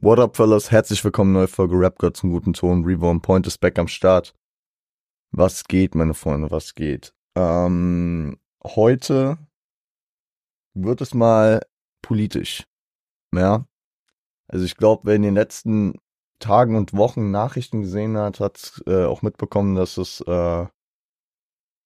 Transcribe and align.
What 0.00 0.20
up, 0.20 0.36
fellas? 0.36 0.70
Herzlich 0.70 1.02
willkommen, 1.02 1.32
neue 1.32 1.48
Folge 1.48 1.74
Rap 1.76 1.98
God 1.98 2.16
zum 2.16 2.30
guten 2.30 2.52
Ton. 2.52 2.84
Reborn 2.84 3.20
Point 3.20 3.48
ist 3.48 3.58
back 3.58 3.80
am 3.80 3.88
Start. 3.88 4.32
Was 5.32 5.64
geht, 5.64 5.96
meine 5.96 6.14
Freunde, 6.14 6.52
was 6.52 6.76
geht? 6.76 7.14
Ähm, 7.34 8.38
heute 8.62 9.38
wird 10.74 11.00
es 11.00 11.14
mal 11.14 11.62
politisch. 12.00 12.62
Ja. 13.34 13.66
Also 14.46 14.64
ich 14.66 14.76
glaube, 14.76 15.02
wer 15.04 15.16
in 15.16 15.22
den 15.22 15.34
letzten 15.34 15.94
Tagen 16.38 16.76
und 16.76 16.92
Wochen 16.92 17.32
Nachrichten 17.32 17.80
gesehen 17.80 18.16
hat, 18.16 18.38
hat 18.38 18.80
äh, 18.86 19.04
auch 19.04 19.22
mitbekommen, 19.22 19.74
dass 19.74 19.96
es 19.98 20.20
äh, 20.20 20.66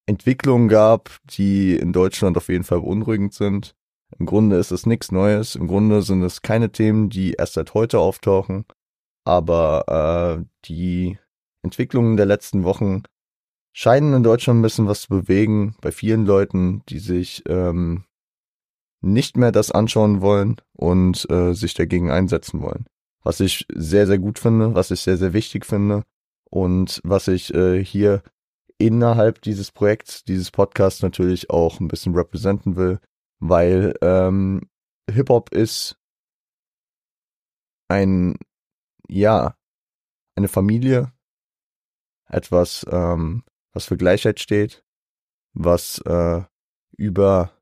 Entwicklungen 0.04 0.68
gab, 0.68 1.18
die 1.24 1.76
in 1.76 1.94
Deutschland 1.94 2.36
auf 2.36 2.50
jeden 2.50 2.64
Fall 2.64 2.82
beunruhigend 2.82 3.32
sind. 3.32 3.74
Im 4.18 4.26
Grunde 4.26 4.56
ist 4.56 4.70
es 4.70 4.86
nichts 4.86 5.12
Neues. 5.12 5.56
Im 5.56 5.68
Grunde 5.68 6.02
sind 6.02 6.22
es 6.22 6.42
keine 6.42 6.70
Themen, 6.70 7.08
die 7.10 7.32
erst 7.32 7.54
seit 7.54 7.74
heute 7.74 7.98
auftauchen. 7.98 8.64
Aber 9.24 10.38
äh, 10.40 10.44
die 10.64 11.18
Entwicklungen 11.62 12.16
der 12.16 12.26
letzten 12.26 12.64
Wochen 12.64 13.02
scheinen 13.72 14.12
in 14.14 14.22
Deutschland 14.22 14.60
ein 14.60 14.62
bisschen 14.62 14.88
was 14.88 15.02
zu 15.02 15.08
bewegen 15.08 15.76
bei 15.80 15.92
vielen 15.92 16.26
Leuten, 16.26 16.82
die 16.88 16.98
sich 16.98 17.42
ähm, 17.48 18.04
nicht 19.00 19.36
mehr 19.36 19.52
das 19.52 19.70
anschauen 19.70 20.20
wollen 20.20 20.56
und 20.74 21.28
äh, 21.30 21.54
sich 21.54 21.74
dagegen 21.74 22.10
einsetzen 22.10 22.60
wollen. 22.60 22.86
Was 23.22 23.40
ich 23.40 23.66
sehr, 23.72 24.06
sehr 24.06 24.18
gut 24.18 24.38
finde, 24.38 24.74
was 24.74 24.90
ich 24.90 25.00
sehr, 25.00 25.16
sehr 25.16 25.32
wichtig 25.32 25.64
finde 25.64 26.02
und 26.50 27.00
was 27.04 27.28
ich 27.28 27.54
äh, 27.54 27.82
hier 27.84 28.22
innerhalb 28.78 29.40
dieses 29.42 29.70
Projekts, 29.70 30.24
dieses 30.24 30.50
Podcasts 30.50 31.02
natürlich 31.02 31.50
auch 31.50 31.80
ein 31.80 31.88
bisschen 31.88 32.14
representen 32.14 32.76
will, 32.76 32.98
weil 33.42 33.94
ähm, 34.02 34.70
Hip-Hop 35.10 35.50
ist 35.52 35.98
ein, 37.88 38.38
ja, 39.08 39.58
eine 40.36 40.46
Familie, 40.46 41.12
etwas, 42.26 42.86
ähm, 42.88 43.42
was 43.72 43.86
für 43.86 43.96
Gleichheit 43.96 44.38
steht, 44.38 44.84
was 45.54 45.98
äh, 46.06 46.44
über 46.96 47.60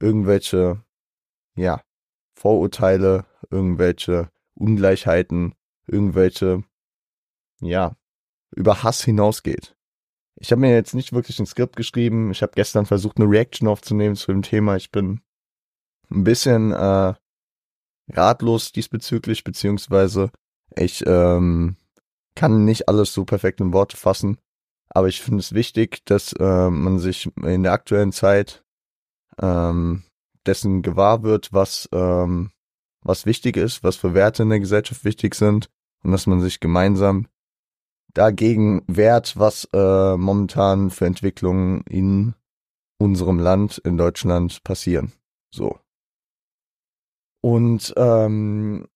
irgendwelche, 0.00 0.82
ja, 1.54 1.82
Vorurteile, 2.34 3.26
irgendwelche 3.50 4.32
Ungleichheiten, 4.54 5.56
irgendwelche, 5.86 6.64
ja, 7.60 7.96
über 8.56 8.82
Hass 8.82 9.04
hinausgeht. 9.04 9.77
Ich 10.40 10.52
habe 10.52 10.60
mir 10.60 10.72
jetzt 10.72 10.94
nicht 10.94 11.12
wirklich 11.12 11.38
ein 11.40 11.46
Skript 11.46 11.76
geschrieben. 11.76 12.30
Ich 12.30 12.42
habe 12.42 12.52
gestern 12.54 12.86
versucht, 12.86 13.18
eine 13.18 13.28
Reaction 13.28 13.66
aufzunehmen 13.66 14.14
zu 14.14 14.32
dem 14.32 14.42
Thema. 14.42 14.76
Ich 14.76 14.90
bin 14.92 15.20
ein 16.10 16.24
bisschen 16.24 16.72
äh, 16.72 17.14
ratlos 18.10 18.72
diesbezüglich, 18.72 19.42
beziehungsweise 19.44 20.30
ich 20.76 21.04
ähm, 21.06 21.76
kann 22.34 22.64
nicht 22.64 22.88
alles 22.88 23.12
so 23.12 23.24
perfekt 23.24 23.60
in 23.60 23.72
Worte 23.72 23.96
fassen. 23.96 24.38
Aber 24.90 25.08
ich 25.08 25.20
finde 25.20 25.40
es 25.40 25.52
wichtig, 25.52 26.04
dass 26.06 26.32
äh, 26.34 26.70
man 26.70 26.98
sich 26.98 27.28
in 27.42 27.64
der 27.64 27.72
aktuellen 27.72 28.12
Zeit 28.12 28.64
ähm, 29.40 30.04
dessen 30.46 30.82
gewahr 30.82 31.22
wird, 31.24 31.52
was, 31.52 31.88
ähm, 31.92 32.52
was 33.02 33.26
wichtig 33.26 33.56
ist, 33.56 33.82
was 33.82 33.96
für 33.96 34.14
Werte 34.14 34.44
in 34.44 34.50
der 34.50 34.60
Gesellschaft 34.60 35.04
wichtig 35.04 35.34
sind 35.34 35.68
und 36.02 36.12
dass 36.12 36.26
man 36.26 36.40
sich 36.40 36.60
gemeinsam 36.60 37.26
dagegen 38.18 38.82
wehrt, 38.88 39.38
was 39.38 39.68
äh, 39.72 40.16
momentan 40.16 40.90
für 40.90 41.06
Entwicklungen 41.06 41.82
in 41.88 42.34
unserem 43.00 43.38
Land, 43.38 43.78
in 43.78 43.96
Deutschland 43.96 44.64
passieren. 44.64 45.12
So. 45.54 45.78
Und 47.40 47.94
ähm, 47.96 48.88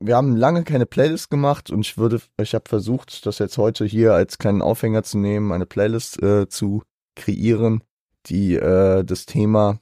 wir 0.00 0.16
haben 0.16 0.36
lange 0.36 0.64
keine 0.64 0.86
Playlist 0.86 1.28
gemacht 1.28 1.70
und 1.70 1.80
ich 1.80 1.98
würde, 1.98 2.22
ich 2.40 2.54
habe 2.54 2.66
versucht, 2.66 3.26
das 3.26 3.38
jetzt 3.38 3.58
heute 3.58 3.84
hier 3.84 4.14
als 4.14 4.38
kleinen 4.38 4.62
Aufhänger 4.62 5.02
zu 5.02 5.18
nehmen, 5.18 5.52
eine 5.52 5.66
Playlist 5.66 6.22
äh, 6.22 6.48
zu 6.48 6.82
kreieren, 7.14 7.84
die 8.24 8.54
äh, 8.54 9.04
das 9.04 9.26
Thema 9.26 9.80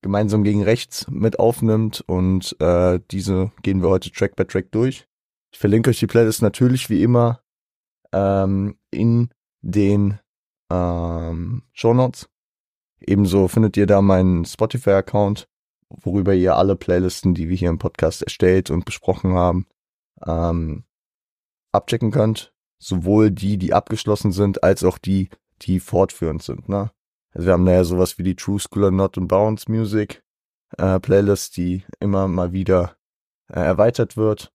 gemeinsam 0.00 0.44
gegen 0.44 0.62
rechts 0.62 1.08
mit 1.10 1.40
aufnimmt 1.40 2.04
und 2.06 2.56
äh, 2.60 3.00
diese 3.10 3.50
gehen 3.62 3.82
wir 3.82 3.88
heute 3.88 4.12
Track 4.12 4.36
by 4.36 4.44
Track 4.44 4.70
durch. 4.70 5.08
Ich 5.52 5.58
verlinke 5.58 5.90
euch 5.90 5.98
die 5.98 6.06
Playlist 6.06 6.40
natürlich 6.40 6.88
wie 6.88 7.02
immer 7.02 7.42
ähm, 8.12 8.76
in 8.90 9.30
den 9.62 10.18
ähm, 10.70 11.62
Show 11.72 11.94
Notes. 11.94 12.28
Ebenso 13.00 13.48
findet 13.48 13.76
ihr 13.76 13.86
da 13.86 14.02
meinen 14.02 14.44
Spotify-Account, 14.44 15.48
worüber 15.88 16.34
ihr 16.34 16.56
alle 16.56 16.76
Playlisten, 16.76 17.34
die 17.34 17.48
wir 17.48 17.56
hier 17.56 17.70
im 17.70 17.78
Podcast 17.78 18.22
erstellt 18.22 18.70
und 18.70 18.84
besprochen 18.84 19.34
haben, 19.34 19.66
ähm, 20.26 20.84
abchecken 21.72 22.10
könnt. 22.10 22.52
Sowohl 22.82 23.30
die, 23.30 23.58
die 23.58 23.74
abgeschlossen 23.74 24.32
sind, 24.32 24.64
als 24.64 24.84
auch 24.84 24.96
die, 24.96 25.28
die 25.62 25.80
fortführend 25.80 26.42
sind. 26.42 26.68
Ne? 26.68 26.90
Also 27.32 27.46
wir 27.46 27.52
haben 27.52 27.66
da 27.66 27.72
ja 27.72 27.84
sowas 27.84 28.16
wie 28.16 28.22
die 28.22 28.36
True 28.36 28.58
School 28.58 28.90
Not 28.90 29.18
and 29.18 29.28
Bounce 29.28 29.70
Music 29.70 30.22
äh, 30.78 30.98
Playlist, 31.00 31.56
die 31.56 31.84
immer 31.98 32.28
mal 32.28 32.52
wieder 32.52 32.96
äh, 33.48 33.60
erweitert 33.60 34.16
wird. 34.16 34.52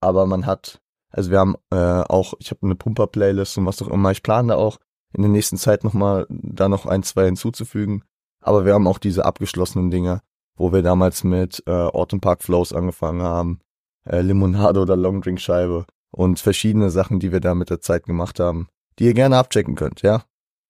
Aber 0.00 0.26
man 0.26 0.46
hat 0.46 0.81
also 1.12 1.30
wir 1.30 1.38
haben 1.38 1.56
äh, 1.70 1.76
auch, 1.76 2.34
ich 2.38 2.50
habe 2.50 2.62
eine 2.62 2.74
Pumper-Playlist 2.74 3.58
und 3.58 3.66
was 3.66 3.82
auch 3.82 3.88
immer. 3.88 4.10
Ich 4.10 4.22
plane 4.22 4.48
da 4.48 4.54
auch 4.56 4.78
in 5.12 5.22
der 5.22 5.30
nächsten 5.30 5.58
Zeit 5.58 5.84
nochmal 5.84 6.26
da 6.30 6.68
noch 6.68 6.86
ein, 6.86 7.02
zwei 7.02 7.26
hinzuzufügen. 7.26 8.02
Aber 8.40 8.64
wir 8.64 8.74
haben 8.74 8.86
auch 8.86 8.98
diese 8.98 9.24
abgeschlossenen 9.24 9.90
Dinge, 9.90 10.22
wo 10.56 10.72
wir 10.72 10.82
damals 10.82 11.22
mit 11.22 11.62
äh, 11.66 11.70
Autumn 11.70 12.20
Park 12.20 12.42
Flows 12.42 12.72
angefangen 12.72 13.22
haben, 13.22 13.60
äh, 14.04 14.20
Limonade 14.20 14.80
oder 14.80 14.96
Long 14.96 15.20
Drink 15.20 15.40
Scheibe 15.40 15.84
und 16.10 16.40
verschiedene 16.40 16.90
Sachen, 16.90 17.20
die 17.20 17.30
wir 17.30 17.40
da 17.40 17.54
mit 17.54 17.70
der 17.70 17.80
Zeit 17.80 18.04
gemacht 18.04 18.40
haben, 18.40 18.68
die 18.98 19.04
ihr 19.04 19.14
gerne 19.14 19.36
abchecken 19.36 19.74
könnt, 19.74 20.02
ja. 20.02 20.24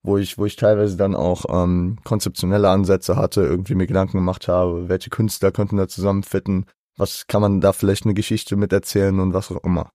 Wo 0.04 0.18
ich, 0.18 0.36
wo 0.36 0.46
ich 0.46 0.56
teilweise 0.56 0.96
dann 0.96 1.14
auch 1.14 1.44
ähm, 1.48 1.98
konzeptionelle 2.02 2.68
Ansätze 2.68 3.14
hatte, 3.14 3.42
irgendwie 3.42 3.76
mir 3.76 3.86
Gedanken 3.86 4.18
gemacht 4.18 4.48
habe, 4.48 4.88
welche 4.88 5.10
Künstler 5.10 5.52
könnten 5.52 5.76
da 5.76 5.86
zusammenfitten, 5.86 6.66
was 6.96 7.28
kann 7.28 7.40
man 7.40 7.60
da 7.60 7.72
vielleicht 7.72 8.04
eine 8.04 8.14
Geschichte 8.14 8.56
mit 8.56 8.72
erzählen 8.72 9.20
und 9.20 9.32
was 9.32 9.52
auch 9.52 9.62
immer. 9.62 9.90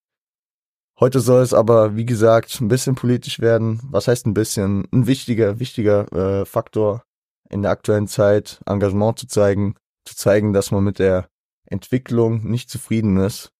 Heute 1.00 1.19
soll 1.19 1.44
es 1.44 1.53
aber, 1.53 1.96
wie 1.96 2.06
gesagt, 2.06 2.59
ein 2.59 2.69
bisschen 2.69 2.96
politisch 2.96 3.40
werden. 3.40 3.80
Was 3.84 4.08
heißt 4.08 4.25
ein 4.25 4.34
bisschen? 4.34 4.88
Ein 4.91 5.06
wichtiger, 5.06 5.59
wichtiger 5.59 6.12
äh, 6.12 6.46
Faktor 6.46 7.03
in 7.50 7.62
der 7.62 7.69
aktuellen 7.69 8.08
Zeit, 8.08 8.62
Engagement 8.66 9.19
zu 9.19 9.28
zeigen, 9.28 9.75
zu 10.06 10.16
zeigen, 10.16 10.53
dass 10.53 10.72
man 10.72 10.84
mit 10.84 10.97
der 10.97 11.30
Entwicklung 11.68 12.50
nicht 12.50 12.72
zufrieden 12.72 13.18
ist 13.18 13.52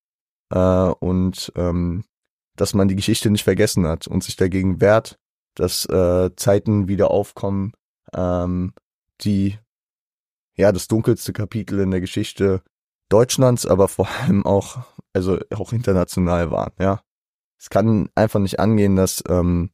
äh, 0.52 0.58
und 0.58 1.52
ähm, 1.56 2.06
dass 2.56 2.74
man 2.74 2.88
die 2.88 2.96
Geschichte 2.96 3.30
nicht 3.30 3.44
vergessen 3.44 3.86
hat 3.86 4.08
und 4.08 4.24
sich 4.24 4.36
dagegen 4.36 4.82
wehrt, 4.82 5.20
dass 5.54 5.86
äh, 5.86 6.32
Zeiten 6.36 6.88
wieder 6.88 7.12
aufkommen, 7.12 7.74
ähm, 8.14 8.74
die 9.22 9.60
ja 10.56 10.72
das 10.72 10.88
dunkelste 10.88 11.34
Kapitel 11.34 11.82
in 11.82 11.92
der 11.92 12.02
Geschichte 12.02 12.64
Deutschlands, 13.10 13.68
aber 13.68 13.88
vor 13.90 14.08
allem 14.10 14.44
auch 14.44 14.80
also 15.14 15.38
auch 15.54 15.72
international 15.72 16.50
waren, 16.50 16.74
ja 16.80 17.02
es 17.60 17.70
kann 17.70 18.10
einfach 18.16 18.40
nicht 18.40 18.60
angehen, 18.60 18.96
dass, 18.96 19.24
ähm, 19.30 19.72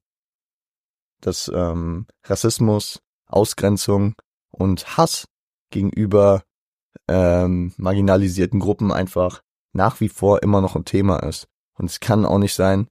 dass 1.21 1.51
ähm, 1.53 2.07
Rassismus, 2.23 3.01
Ausgrenzung 3.27 4.15
und 4.51 4.97
Hass 4.97 5.27
gegenüber 5.71 6.43
ähm, 7.07 7.73
marginalisierten 7.77 8.59
Gruppen 8.59 8.91
einfach 8.91 9.41
nach 9.73 9.99
wie 9.99 10.09
vor 10.09 10.43
immer 10.43 10.61
noch 10.61 10.75
ein 10.75 10.85
Thema 10.85 11.17
ist. 11.17 11.47
Und 11.77 11.89
es 11.89 11.99
kann 11.99 12.25
auch 12.25 12.37
nicht 12.37 12.53
sein, 12.53 12.87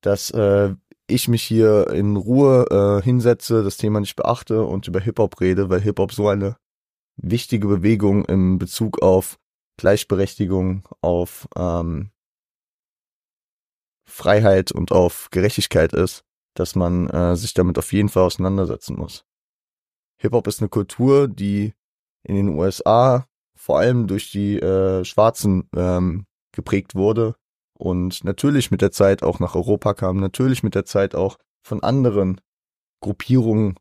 dass 0.00 0.30
äh, 0.30 0.74
ich 1.08 1.28
mich 1.28 1.42
hier 1.42 1.88
in 1.90 2.16
Ruhe 2.16 2.66
äh, 2.70 3.02
hinsetze, 3.02 3.62
das 3.62 3.76
Thema 3.76 4.00
nicht 4.00 4.16
beachte 4.16 4.64
und 4.64 4.86
über 4.86 5.00
Hip-Hop 5.00 5.40
rede, 5.40 5.68
weil 5.68 5.80
Hip-Hop 5.80 6.12
so 6.12 6.28
eine 6.28 6.56
wichtige 7.16 7.66
Bewegung 7.66 8.24
im 8.24 8.58
Bezug 8.58 9.02
auf 9.02 9.38
Gleichberechtigung, 9.76 10.88
auf 11.00 11.48
ähm, 11.56 12.11
Freiheit 14.12 14.72
und 14.72 14.92
auf 14.92 15.28
Gerechtigkeit 15.30 15.92
ist, 15.92 16.24
dass 16.54 16.74
man 16.76 17.08
äh, 17.08 17.34
sich 17.34 17.54
damit 17.54 17.78
auf 17.78 17.92
jeden 17.92 18.10
Fall 18.10 18.24
auseinandersetzen 18.24 18.96
muss. 18.96 19.24
Hip-Hop 20.18 20.46
ist 20.46 20.60
eine 20.60 20.68
Kultur, 20.68 21.28
die 21.28 21.72
in 22.22 22.36
den 22.36 22.48
USA 22.50 23.26
vor 23.56 23.78
allem 23.78 24.06
durch 24.06 24.30
die 24.30 24.58
äh, 24.58 25.04
Schwarzen 25.04 25.68
ähm, 25.74 26.26
geprägt 26.52 26.94
wurde 26.94 27.36
und 27.78 28.22
natürlich 28.22 28.70
mit 28.70 28.82
der 28.82 28.92
Zeit 28.92 29.22
auch 29.22 29.40
nach 29.40 29.54
Europa 29.54 29.94
kam, 29.94 30.18
natürlich 30.18 30.62
mit 30.62 30.74
der 30.74 30.84
Zeit 30.84 31.14
auch 31.14 31.38
von 31.62 31.82
anderen 31.82 32.40
Gruppierungen, 33.00 33.78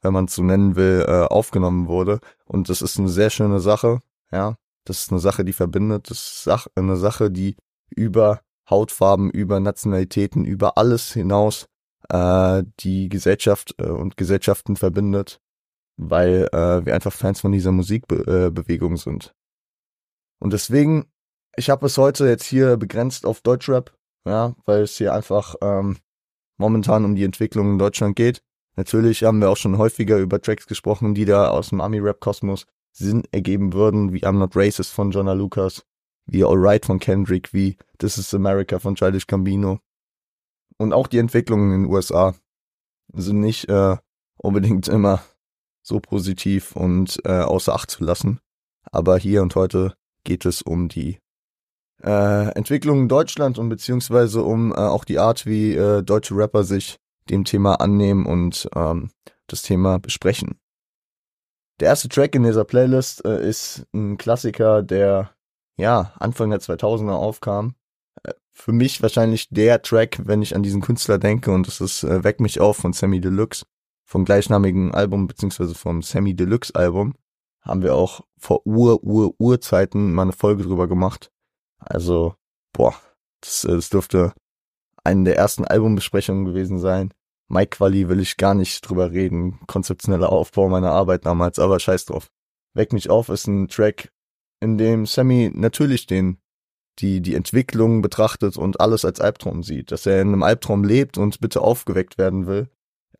wenn 0.00 0.12
man 0.12 0.24
es 0.24 0.34
so 0.34 0.42
nennen 0.42 0.74
will, 0.74 1.04
äh, 1.06 1.24
aufgenommen 1.24 1.86
wurde. 1.86 2.20
Und 2.46 2.70
das 2.70 2.82
ist 2.82 2.98
eine 2.98 3.08
sehr 3.08 3.30
schöne 3.30 3.60
Sache, 3.60 4.00
ja. 4.32 4.56
Das 4.84 5.00
ist 5.00 5.10
eine 5.10 5.20
Sache, 5.20 5.44
die 5.44 5.52
verbindet. 5.52 6.10
Das 6.10 6.46
ist 6.46 6.70
eine 6.74 6.96
Sache, 6.96 7.30
die 7.30 7.56
über 7.90 8.40
Hautfarben, 8.70 9.30
über 9.30 9.60
Nationalitäten, 9.60 10.44
über 10.44 10.78
alles 10.78 11.12
hinaus 11.12 11.66
äh, 12.08 12.62
die 12.80 13.08
Gesellschaft 13.08 13.74
äh, 13.78 13.86
und 13.86 14.16
Gesellschaften 14.16 14.76
verbindet, 14.76 15.40
weil 15.96 16.48
äh, 16.52 16.84
wir 16.84 16.94
einfach 16.94 17.12
Fans 17.12 17.40
von 17.40 17.52
dieser 17.52 17.72
Musikbewegung 17.72 18.94
äh, 18.94 18.98
sind. 18.98 19.34
Und 20.38 20.52
deswegen, 20.52 21.06
ich 21.56 21.70
habe 21.70 21.86
es 21.86 21.98
heute 21.98 22.26
jetzt 22.28 22.44
hier 22.44 22.76
begrenzt 22.76 23.26
auf 23.26 23.40
Deutschrap, 23.40 23.92
ja, 24.24 24.54
weil 24.64 24.82
es 24.82 24.96
hier 24.96 25.12
einfach 25.12 25.56
ähm, 25.60 25.98
momentan 26.56 27.04
um 27.04 27.14
die 27.14 27.24
Entwicklung 27.24 27.72
in 27.72 27.78
Deutschland 27.78 28.16
geht. 28.16 28.42
Natürlich 28.76 29.24
haben 29.24 29.40
wir 29.40 29.50
auch 29.50 29.56
schon 29.56 29.78
häufiger 29.78 30.18
über 30.18 30.40
Tracks 30.40 30.66
gesprochen, 30.66 31.14
die 31.14 31.24
da 31.24 31.48
aus 31.48 31.70
dem 31.70 31.80
Ami-Rap-Kosmos 31.80 32.66
Sinn 32.92 33.24
ergeben 33.32 33.72
würden, 33.72 34.12
wie 34.12 34.24
I'm 34.24 34.38
Not 34.38 34.54
Racist 34.54 34.92
von 34.92 35.10
Jonah 35.10 35.32
Lucas, 35.32 35.84
wie 36.28 36.44
Alright 36.44 36.86
von 36.86 36.98
Kendrick, 36.98 37.52
wie 37.52 37.76
This 37.98 38.18
is 38.18 38.32
America 38.34 38.78
von 38.78 38.94
Childish 38.94 39.26
Gambino. 39.26 39.80
Und 40.76 40.92
auch 40.92 41.08
die 41.08 41.18
Entwicklungen 41.18 41.72
in 41.72 41.82
den 41.82 41.92
USA 41.92 42.34
sind 43.12 43.40
nicht 43.40 43.68
äh, 43.68 43.96
unbedingt 44.36 44.86
immer 44.88 45.22
so 45.82 46.00
positiv 46.00 46.76
und 46.76 47.18
äh, 47.24 47.40
außer 47.40 47.74
Acht 47.74 47.90
zu 47.90 48.04
lassen. 48.04 48.40
Aber 48.90 49.18
hier 49.18 49.42
und 49.42 49.54
heute 49.54 49.94
geht 50.24 50.44
es 50.44 50.62
um 50.62 50.88
die 50.88 51.18
äh, 52.02 52.50
Entwicklung 52.52 53.00
in 53.00 53.08
Deutschland 53.08 53.58
und 53.58 53.68
beziehungsweise 53.68 54.42
um 54.42 54.72
äh, 54.72 54.76
auch 54.76 55.04
die 55.04 55.18
Art, 55.18 55.46
wie 55.46 55.74
äh, 55.74 56.02
deutsche 56.02 56.36
Rapper 56.36 56.64
sich 56.64 56.98
dem 57.30 57.44
Thema 57.44 57.76
annehmen 57.76 58.26
und 58.26 58.68
ähm, 58.74 59.10
das 59.46 59.62
Thema 59.62 59.98
besprechen. 59.98 60.60
Der 61.80 61.88
erste 61.88 62.08
Track 62.08 62.34
in 62.34 62.42
dieser 62.42 62.64
Playlist 62.64 63.24
äh, 63.24 63.46
ist 63.46 63.86
ein 63.92 64.18
Klassiker, 64.18 64.82
der 64.82 65.30
ja 65.78 66.12
Anfang 66.18 66.50
der 66.50 66.60
2000er 66.60 67.12
aufkam. 67.12 67.74
Äh, 68.22 68.34
für 68.52 68.72
mich 68.72 69.00
wahrscheinlich 69.02 69.48
der 69.48 69.80
Track, 69.80 70.20
wenn 70.24 70.42
ich 70.42 70.54
an 70.54 70.62
diesen 70.62 70.82
Künstler 70.82 71.18
denke, 71.18 71.50
und 71.52 71.66
das 71.66 71.80
ist 71.80 72.02
äh, 72.02 72.22
Weck 72.24 72.40
mich 72.40 72.60
auf 72.60 72.76
von 72.76 72.92
Sammy 72.92 73.20
Deluxe, 73.20 73.64
vom 74.04 74.24
gleichnamigen 74.24 74.94
Album, 74.94 75.26
beziehungsweise 75.26 75.74
vom 75.74 76.02
Sammy 76.02 76.34
Deluxe 76.34 76.74
Album, 76.74 77.14
haben 77.62 77.82
wir 77.82 77.94
auch 77.94 78.22
vor 78.36 78.66
Ur, 78.66 79.02
Ur, 79.02 79.34
Urzeiten 79.38 80.12
mal 80.12 80.22
eine 80.22 80.32
Folge 80.32 80.62
drüber 80.64 80.88
gemacht. 80.88 81.30
Also, 81.78 82.34
boah, 82.72 82.94
das, 83.40 83.64
äh, 83.64 83.74
das 83.74 83.88
dürfte 83.88 84.32
eine 85.04 85.24
der 85.24 85.36
ersten 85.36 85.64
Albumbesprechungen 85.64 86.44
gewesen 86.44 86.78
sein. 86.78 87.12
Mike 87.48 87.78
Quali 87.78 88.08
will 88.08 88.20
ich 88.20 88.36
gar 88.36 88.54
nicht 88.54 88.86
drüber 88.86 89.10
reden. 89.10 89.58
Konzeptioneller 89.66 90.30
Aufbau 90.30 90.68
meiner 90.68 90.90
Arbeit 90.92 91.24
damals, 91.24 91.58
aber 91.58 91.80
scheiß 91.80 92.04
drauf. 92.06 92.30
Weck 92.74 92.92
mich 92.92 93.08
auf 93.08 93.30
ist 93.30 93.46
ein 93.46 93.68
Track, 93.68 94.12
in 94.60 94.78
dem 94.78 95.06
Sammy 95.06 95.50
natürlich 95.54 96.06
den, 96.06 96.38
die, 96.98 97.20
die 97.20 97.34
Entwicklung 97.34 98.02
betrachtet 98.02 98.56
und 98.56 98.80
alles 98.80 99.04
als 99.04 99.20
Albtraum 99.20 99.62
sieht. 99.62 99.92
Dass 99.92 100.06
er 100.06 100.20
in 100.20 100.28
einem 100.28 100.42
Albtraum 100.42 100.84
lebt 100.84 101.18
und 101.18 101.40
bitte 101.40 101.60
aufgeweckt 101.60 102.18
werden 102.18 102.46
will. 102.46 102.68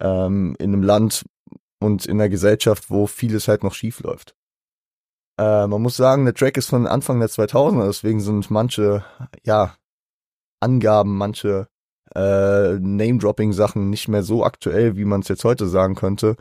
Ähm, 0.00 0.56
in 0.58 0.73
einem 0.73 0.82
Land 0.82 1.25
und 1.81 2.06
in 2.06 2.20
einer 2.20 2.29
Gesellschaft, 2.29 2.90
wo 2.90 3.06
vieles 3.06 3.49
halt 3.49 3.62
noch 3.62 3.75
schief 3.75 4.00
läuft. 4.00 4.35
Äh, 5.38 5.67
man 5.67 5.81
muss 5.82 5.96
sagen, 5.96 6.25
der 6.25 6.35
Track 6.35 6.56
ist 6.56 6.69
von 6.69 6.87
Anfang 6.87 7.20
der 7.20 7.29
2000er, 7.29 7.87
deswegen 7.87 8.20
sind 8.20 8.50
manche, 8.50 9.05
ja, 9.44 9.76
Angaben, 10.61 11.17
manche 11.17 11.69
äh, 12.14 12.79
Name-Dropping-Sachen 12.79 13.90
nicht 13.90 14.08
mehr 14.08 14.25
so 14.25 14.44
aktuell, 14.44 14.96
wie 14.96 15.05
man 15.05 15.20
es 15.20 15.29
jetzt 15.29 15.44
heute 15.44 15.69
sagen 15.69 15.94
könnte. 15.94 16.37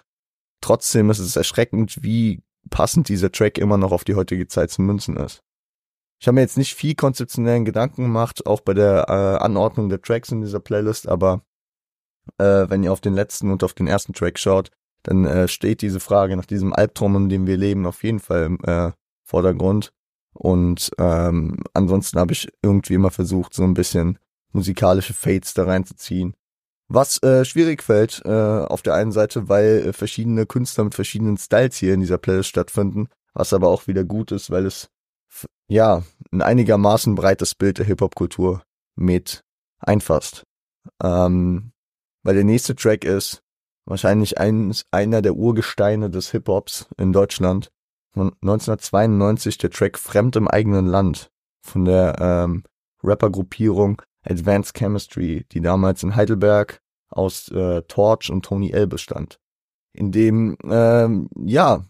Trotzdem 0.62 1.12
ist 1.12 1.20
es 1.20 1.36
erschreckend, 1.36 2.04
wie 2.04 2.42
passend 2.70 3.10
dieser 3.10 3.32
Track 3.32 3.58
immer 3.58 3.78
noch 3.78 3.92
auf 3.92 4.04
die 4.04 4.16
heutige 4.16 4.48
Zeit 4.48 4.72
zu 4.72 4.82
münzen 4.82 5.18
ist. 5.18 5.42
Ich 6.20 6.28
habe 6.28 6.36
mir 6.36 6.42
jetzt 6.42 6.58
nicht 6.58 6.74
viel 6.74 6.96
konzeptionellen 6.96 7.66
Gedanken 7.66 8.04
gemacht, 8.04 8.46
auch 8.48 8.62
bei 8.62 8.74
der 8.74 9.06
äh, 9.08 9.44
Anordnung 9.44 9.90
der 9.90 10.02
Tracks 10.02 10.32
in 10.32 10.42
dieser 10.42 10.60
Playlist, 10.60 11.08
aber 11.08 11.44
äh, 12.38 12.66
wenn 12.70 12.84
ihr 12.84 12.92
auf 12.92 13.02
den 13.02 13.14
letzten 13.14 13.52
und 13.52 13.64
auf 13.64 13.74
den 13.74 13.88
ersten 13.88 14.14
Track 14.14 14.40
schaut, 14.40 14.72
dann 15.04 15.26
äh, 15.26 15.48
steht 15.48 15.82
diese 15.82 16.00
Frage 16.00 16.36
nach 16.36 16.46
diesem 16.46 16.74
Albtraum, 16.74 17.16
in 17.16 17.30
dem 17.30 17.48
wir 17.48 17.58
leben, 17.58 17.86
auf 17.86 18.04
jeden 18.04 18.20
Fall 18.20 18.46
im 18.46 18.60
äh, 18.64 18.92
Vordergrund. 19.24 19.94
Und 20.34 20.92
ähm, 20.98 21.64
ansonsten 21.74 22.20
habe 22.20 22.34
ich 22.34 22.50
irgendwie 22.62 22.94
immer 22.94 23.12
versucht, 23.12 23.54
so 23.54 23.64
ein 23.64 23.74
bisschen 23.74 24.20
musikalische 24.52 25.14
Fates 25.14 25.54
da 25.54 25.66
reinzuziehen. 25.66 26.34
Was 26.90 27.22
äh, 27.22 27.44
schwierig 27.44 27.84
fällt 27.84 28.22
äh, 28.24 28.30
auf 28.30 28.82
der 28.82 28.94
einen 28.94 29.12
Seite, 29.12 29.50
weil 29.50 29.88
äh, 29.88 29.94
verschiedene 29.94 30.46
Künstler 30.46 30.86
mit 30.86 30.96
verschiedenen 30.96 31.38
Styles 31.38 31.76
hier 31.76 31.94
in 31.94 32.00
dieser 32.00 32.18
Playlist 32.18 32.50
stattfinden, 32.50 33.10
was 33.34 33.52
aber 33.52 33.68
auch 33.68 33.88
wieder 33.88 34.06
gut 34.06 34.32
ist, 34.32 34.52
weil 34.52 34.66
es 34.66 34.90
ja 35.68 36.04
ein 36.32 36.42
einigermaßen 36.42 37.16
breites 37.16 37.56
Bild 37.56 37.80
der 37.80 37.86
Hip-Hop-Kultur 37.86 38.64
mit 38.96 39.44
einfasst. 39.80 40.44
Ähm, 41.04 41.72
weil 42.24 42.36
der 42.36 42.46
nächste 42.46 42.76
Track 42.76 43.04
ist 43.04 43.42
wahrscheinlich 43.86 44.38
ein, 44.38 44.74
einer 44.92 45.22
der 45.22 45.36
Urgesteine 45.36 46.10
des 46.10 46.32
Hip-Hops 46.32 46.88
in 46.98 47.12
Deutschland. 47.12 47.70
Von 48.14 48.34
1992 48.42 49.58
der 49.58 49.70
Track 49.70 49.98
Fremd 49.98 50.36
im 50.38 50.48
eigenen 50.48 50.88
Land 50.88 51.30
von 51.62 51.86
der 51.86 52.16
ähm, 52.20 52.64
Rapper-Gruppierung 53.04 54.02
Advanced 54.30 54.76
Chemistry, 54.76 55.46
die 55.52 55.62
damals 55.62 56.04
in 56.04 56.16
Heidelberg 56.16 56.82
aus 57.10 57.50
äh, 57.50 57.82
Torch 57.84 58.30
und 58.30 58.44
Tony 58.44 58.72
L 58.72 58.88
bestand. 58.88 59.40
In 59.94 60.12
dem, 60.12 60.58
ähm, 60.64 61.30
ja, 61.36 61.86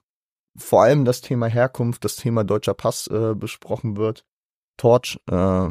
vor 0.56 0.84
allem 0.84 1.06
das 1.06 1.22
Thema 1.22 1.48
Herkunft, 1.48 2.04
das 2.06 2.16
Thema 2.16 2.44
deutscher 2.44 2.74
Pass 2.74 3.08
äh, 3.08 3.36
besprochen 3.36 3.98
wird. 3.98 4.26
Torch, 4.78 5.20
äh, 5.30 5.70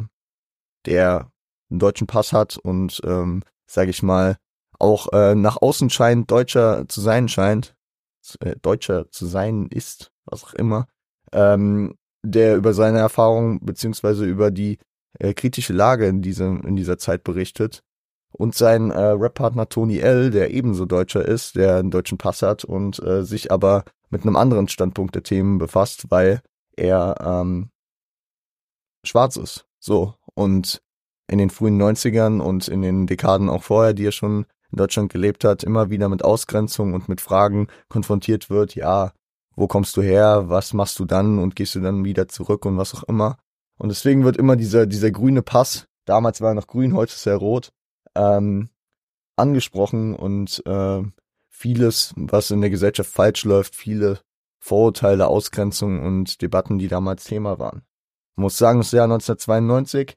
der 0.87 1.33
einen 1.71 1.79
deutschen 1.79 2.07
Pass 2.07 2.33
hat 2.33 2.57
und, 2.57 3.01
ähm, 3.05 3.43
sage 3.67 3.91
ich 3.91 4.03
mal, 4.03 4.37
auch 4.79 5.13
äh, 5.13 5.35
nach 5.35 5.57
außen 5.61 5.91
scheint 5.91 6.31
Deutscher 6.31 6.87
zu 6.89 7.01
sein 7.01 7.29
scheint, 7.29 7.75
äh, 8.41 8.57
Deutscher 8.61 9.11
zu 9.11 9.27
sein 9.27 9.69
ist, 9.71 10.13
was 10.27 10.45
auch 10.45 10.55
immer, 10.55 10.87
ähm, 11.33 11.97
der 12.23 12.57
über 12.57 12.75
seine 12.75 12.99
Erfahrungen 12.99 13.61
beziehungsweise 13.65 14.27
über 14.27 14.51
die 14.51 14.79
äh, 15.19 15.35
kritische 15.35 15.73
Lage 15.73 16.07
in, 16.07 16.23
diesem, 16.23 16.63
in 16.63 16.77
dieser 16.77 16.99
Zeit 16.99 17.25
berichtet. 17.25 17.83
Und 18.33 18.55
sein 18.55 18.91
äh, 18.91 19.01
Rap-Partner 19.01 19.69
Tony 19.69 19.99
L., 19.99 20.31
der 20.31 20.51
ebenso 20.51 20.85
Deutscher 20.85 21.25
ist, 21.25 21.57
der 21.57 21.77
einen 21.77 21.91
deutschen 21.91 22.19
Pass 22.19 22.43
hat 22.43 22.65
und 22.65 23.03
äh, 23.03 23.25
sich 23.25 23.51
aber 23.51 23.85
mit 24.11 24.23
einem 24.23 24.37
anderen 24.37 24.69
Standpunkt 24.69 25.15
der 25.15 25.23
Themen 25.23 25.59
befasst, 25.59 26.11
weil 26.11 26.43
er 26.77 27.17
ähm, 27.21 27.71
schwarz 29.05 29.37
ist. 29.37 29.67
So. 29.81 30.15
Und 30.35 30.83
in 31.29 31.39
den 31.39 31.51
frühen 31.51 31.81
90ern 31.81 32.41
und 32.41 32.69
in 32.69 32.83
den 32.83 33.07
Dekaden 33.07 33.49
auch 33.49 33.63
vorher, 33.63 33.95
die 33.95 34.07
er 34.07 34.13
schon 34.13 34.47
in 34.71 34.77
Deutschland 34.77 35.13
gelebt 35.13 35.45
hat, 35.45 35.65
immer 35.65 35.91
wieder 35.91 36.09
mit 36.09 36.25
Ausgrenzung 36.25 36.95
und 36.95 37.09
mit 37.09 37.21
Fragen 37.21 37.69
konfrontiert 37.89 38.51
wird, 38.51 38.75
ja, 38.75 39.13
wo 39.55 39.67
kommst 39.67 39.97
du 39.97 40.03
her, 40.03 40.45
was 40.49 40.73
machst 40.75 40.99
du 40.99 41.05
dann 41.05 41.39
und 41.39 41.57
gehst 41.57 41.75
du 41.75 41.81
dann 41.81 42.05
wieder 42.05 42.29
zurück 42.29 42.67
und 42.67 42.77
was 42.77 42.95
auch 42.95 43.05
immer. 43.05 43.39
Und 43.79 43.91
deswegen 43.91 44.25
wird 44.25 44.37
immer 44.37 44.57
dieser, 44.57 44.87
dieser 44.87 45.11
grüne 45.11 45.43
Pass, 45.43 45.87
damals 46.05 46.41
war 46.41 46.51
er 46.51 46.55
noch 46.55 46.67
grün, 46.67 46.95
heute 46.95 47.13
ist 47.13 47.27
er 47.27 47.37
rot, 47.37 47.73
ähm, 48.15 48.71
angesprochen 49.37 50.15
und 50.15 50.63
äh, 50.67 51.03
vieles, 51.49 52.15
was 52.17 52.51
in 52.51 52.61
der 52.61 52.71
Gesellschaft 52.71 53.11
falsch 53.11 53.45
läuft, 53.45 53.75
viele 53.75 54.21
Vorurteile, 54.59 55.29
Ausgrenzungen 55.29 56.03
und 56.03 56.43
Debatten, 56.43 56.79
die 56.79 56.89
damals 56.89 57.25
Thema 57.25 57.59
waren. 57.59 57.83
Ich 58.33 58.39
muss 58.39 58.59
sagen, 58.59 58.81
das 58.81 58.93
Jahr 58.93 59.05
1992, 59.05 60.17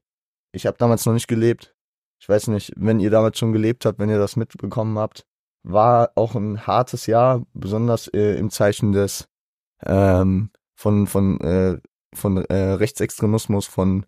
ich 0.52 0.66
habe 0.66 0.78
damals 0.78 1.06
noch 1.06 1.14
nicht 1.14 1.28
gelebt. 1.28 1.76
Ich 2.20 2.28
weiß 2.28 2.48
nicht, 2.48 2.74
wenn 2.76 3.00
ihr 3.00 3.12
damals 3.12 3.38
schon 3.38 3.54
gelebt 3.54 3.86
habt, 3.86 4.00
wenn 4.00 4.10
ihr 4.10 4.18
das 4.18 4.36
mitbekommen 4.36 4.98
habt, 4.98 5.26
war 5.64 6.12
auch 6.16 6.36
ein 6.36 6.66
hartes 6.66 7.06
Jahr, 7.06 7.46
besonders 7.54 8.08
äh, 8.08 8.38
im 8.38 8.50
Zeichen 8.50 8.92
des 8.92 9.28
ähm, 9.86 10.52
von 10.76 11.08
von 11.08 11.40
äh, 11.42 11.80
von 12.14 12.38
äh, 12.46 12.56
Rechtsextremismus, 12.56 13.66
von 13.66 14.06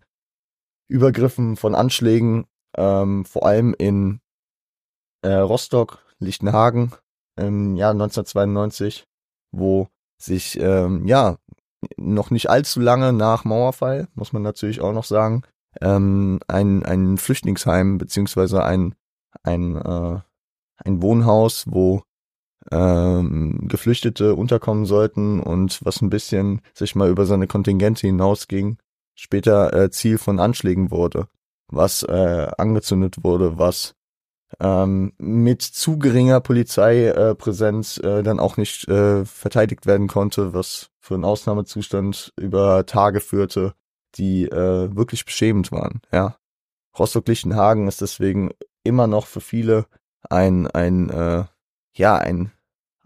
Übergriffen, 0.88 1.56
von 1.56 1.74
Anschlägen, 1.74 2.46
ähm, 2.76 3.24
vor 3.24 3.46
allem 3.46 3.74
in 3.78 4.20
äh, 5.22 5.34
Rostock, 5.34 6.04
Lichtenhagen 6.18 6.92
im 7.36 7.76
Jahr 7.76 7.92
1992, 7.92 9.06
wo 9.52 9.88
sich 10.18 10.58
ähm, 10.60 11.06
ja 11.06 11.38
noch 11.96 12.30
nicht 12.30 12.48
allzu 12.48 12.80
lange 12.80 13.12
nach 13.12 13.44
Mauerfall, 13.44 14.08
muss 14.14 14.32
man 14.32 14.42
natürlich 14.42 14.80
auch 14.80 14.92
noch 14.92 15.04
sagen, 15.04 15.42
ähm, 15.80 16.40
ein, 16.48 16.84
ein 16.84 17.18
Flüchtlingsheim 17.18 17.98
beziehungsweise 17.98 18.64
ein, 18.64 18.94
ein, 19.42 19.76
äh, 19.76 20.20
ein 20.84 21.02
Wohnhaus, 21.02 21.64
wo 21.68 22.02
ähm, 22.70 23.66
Geflüchtete 23.68 24.34
unterkommen 24.34 24.86
sollten 24.86 25.40
und 25.40 25.80
was 25.84 26.00
ein 26.00 26.10
bisschen 26.10 26.60
sich 26.74 26.94
mal 26.94 27.10
über 27.10 27.26
seine 27.26 27.46
Kontingente 27.46 28.06
hinausging, 28.06 28.78
später 29.14 29.72
äh, 29.74 29.90
Ziel 29.90 30.18
von 30.18 30.38
Anschlägen 30.40 30.90
wurde, 30.90 31.26
was 31.68 32.02
äh, 32.02 32.48
angezündet 32.56 33.16
wurde, 33.22 33.58
was 33.58 33.94
ähm, 34.60 35.12
mit 35.18 35.62
zu 35.62 35.98
geringer 35.98 36.40
Polizeipräsenz 36.40 37.98
äh, 37.98 38.22
dann 38.22 38.38
auch 38.40 38.56
nicht 38.56 38.88
äh, 38.88 39.24
verteidigt 39.24 39.86
werden 39.86 40.08
konnte, 40.08 40.52
was 40.54 40.90
für 41.00 41.14
einen 41.14 41.24
Ausnahmezustand 41.24 42.32
über 42.38 42.86
Tage 42.86 43.20
führte, 43.20 43.74
die 44.16 44.44
äh, 44.44 44.94
wirklich 44.94 45.24
beschämend 45.24 45.72
waren. 45.72 46.00
Ja, 46.12 46.36
Rostock-Lichtenhagen 46.98 47.88
ist 47.88 48.02
deswegen 48.02 48.50
immer 48.84 49.06
noch 49.06 49.26
für 49.26 49.40
viele 49.40 49.86
ein 50.28 50.66
ein 50.68 51.10
äh, 51.10 51.44
ja, 51.94 52.16
ein 52.16 52.52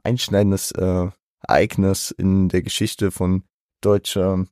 einschneidendes 0.03 0.73
äh, 0.73 1.09
Ereignis 1.41 2.11
in 2.11 2.49
der 2.49 2.63
Geschichte 2.63 3.11
von 3.11 3.45
deutscher 3.81 4.47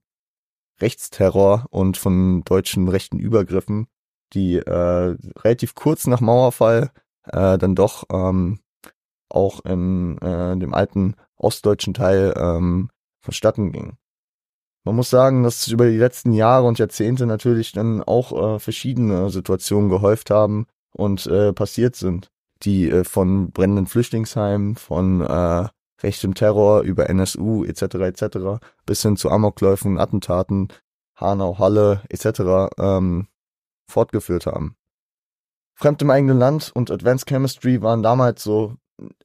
Rechtsterror 0.80 1.66
und 1.70 1.96
von 1.96 2.42
deutschen 2.44 2.88
rechten 2.88 3.18
Übergriffen, 3.18 3.86
die 4.32 4.56
äh, 4.56 5.16
relativ 5.38 5.74
kurz 5.74 6.06
nach 6.06 6.20
Mauerfall 6.20 6.90
äh, 7.24 7.58
dann 7.58 7.74
doch 7.74 8.04
ähm, 8.12 8.60
auch 9.28 9.64
in 9.64 10.18
äh, 10.18 10.56
dem 10.56 10.74
alten 10.74 11.14
ostdeutschen 11.36 11.94
Teil 11.94 12.34
ähm, 12.36 12.90
vonstatten 13.20 13.72
ging. 13.72 13.96
Man 14.84 14.96
muss 14.96 15.08
sagen, 15.10 15.44
dass 15.44 15.66
über 15.68 15.86
die 15.86 15.96
letzten 15.96 16.32
Jahre 16.32 16.66
und 16.66 16.78
Jahrzehnte 16.78 17.26
natürlich 17.26 17.72
dann 17.72 18.02
auch 18.02 18.56
äh, 18.56 18.58
verschiedene 18.58 19.30
Situationen 19.30 19.88
gehäuft 19.88 20.30
haben 20.30 20.66
und 20.92 21.26
äh, 21.26 21.52
passiert 21.52 21.96
sind, 21.96 22.30
die 22.64 22.90
äh, 22.90 23.04
von 23.04 23.50
brennenden 23.50 23.86
Flüchtlingsheimen, 23.86 24.76
von 24.76 25.20
äh, 25.20 25.68
rechtem 26.02 26.34
Terror 26.34 26.82
über 26.82 27.08
NSU 27.08 27.64
etc. 27.64 27.82
etc. 27.82 28.38
bis 28.86 29.02
hin 29.02 29.16
zu 29.16 29.30
Amokläufen, 29.30 29.98
Attentaten, 29.98 30.68
Hanau, 31.16 31.58
Halle 31.58 32.02
etc. 32.08 32.70
Ähm, 32.78 33.28
fortgeführt 33.90 34.46
haben. 34.46 34.76
Fremd 35.76 36.02
im 36.02 36.10
eigenen 36.10 36.38
Land 36.38 36.70
und 36.74 36.90
Advanced 36.90 37.28
Chemistry 37.28 37.82
waren 37.82 38.02
damals 38.02 38.42
so 38.42 38.76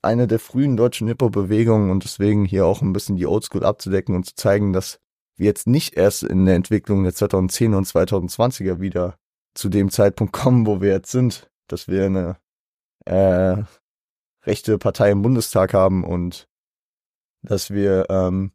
eine 0.02 0.28
der 0.28 0.40
frühen 0.40 0.78
deutschen 0.78 1.08
Hip-Hop-Bewegungen 1.08 1.92
und 1.92 2.04
deswegen 2.04 2.46
hier 2.46 2.66
auch 2.66 2.82
ein 2.82 2.94
bisschen 2.94 3.18
die 3.18 3.28
Oldschool 3.28 3.64
abzudecken 3.64 4.16
und 4.16 4.26
zu 4.26 4.36
zeigen, 4.36 4.74
dass 4.74 5.00
wir 5.36 5.46
jetzt 5.46 5.68
nicht 5.68 5.96
erst 5.96 6.24
in 6.24 6.46
der 6.46 6.56
Entwicklung 6.56 7.04
der 7.04 7.14
2010 7.14 7.76
und 7.76 7.88
2020er 7.88 8.80
wieder 8.80 9.16
zu 9.54 9.70
dem 9.70 9.90
Zeitpunkt 9.90 10.34
kommen, 10.34 10.66
wo 10.66 10.82
wir 10.82 10.90
jetzt 10.90 11.12
sind, 11.12 11.50
dass 11.68 11.88
wir 11.88 12.06
eine 12.06 12.38
äh, 13.10 13.64
rechte 14.46 14.78
Partei 14.78 15.12
im 15.12 15.22
Bundestag 15.22 15.74
haben 15.74 16.04
und 16.04 16.48
dass 17.42 17.72
wir 17.72 18.10
ähm, 18.10 18.52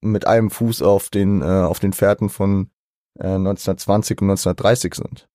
mit 0.00 0.26
einem 0.26 0.50
Fuß 0.50 0.82
auf 0.82 1.10
den 1.10 1.42
äh, 1.42 1.44
auf 1.44 1.80
den 1.80 1.92
Fährten 1.92 2.28
von 2.28 2.70
äh, 3.18 3.26
1920 3.26 4.20
und 4.20 4.30
1930 4.30 4.94
sind. 4.94 5.28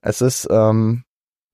Es 0.00 0.20
ist 0.20 0.48
ähm, 0.50 1.04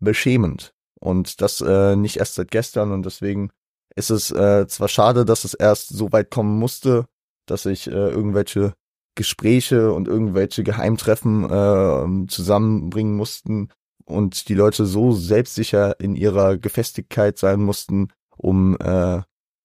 beschämend 0.00 0.74
und 1.00 1.42
das 1.42 1.60
äh, 1.60 1.96
nicht 1.96 2.16
erst 2.16 2.34
seit 2.34 2.50
gestern 2.50 2.92
und 2.92 3.04
deswegen 3.04 3.50
ist 3.94 4.10
es 4.10 4.30
äh, 4.30 4.66
zwar 4.68 4.88
schade, 4.88 5.24
dass 5.24 5.44
es 5.44 5.54
erst 5.54 5.88
so 5.88 6.12
weit 6.12 6.30
kommen 6.30 6.58
musste, 6.58 7.06
dass 7.46 7.64
sich 7.64 7.88
äh, 7.88 7.90
irgendwelche 7.90 8.74
Gespräche 9.16 9.92
und 9.92 10.06
irgendwelche 10.06 10.62
Geheimtreffen 10.62 11.44
äh, 11.44 12.28
zusammenbringen 12.28 13.16
mussten 13.16 13.70
und 14.08 14.48
die 14.48 14.54
Leute 14.54 14.86
so 14.86 15.12
selbstsicher 15.12 16.00
in 16.00 16.16
ihrer 16.16 16.56
Gefestigkeit 16.56 17.38
sein 17.38 17.60
mussten, 17.60 18.08
um 18.36 18.76
äh, 18.80 19.22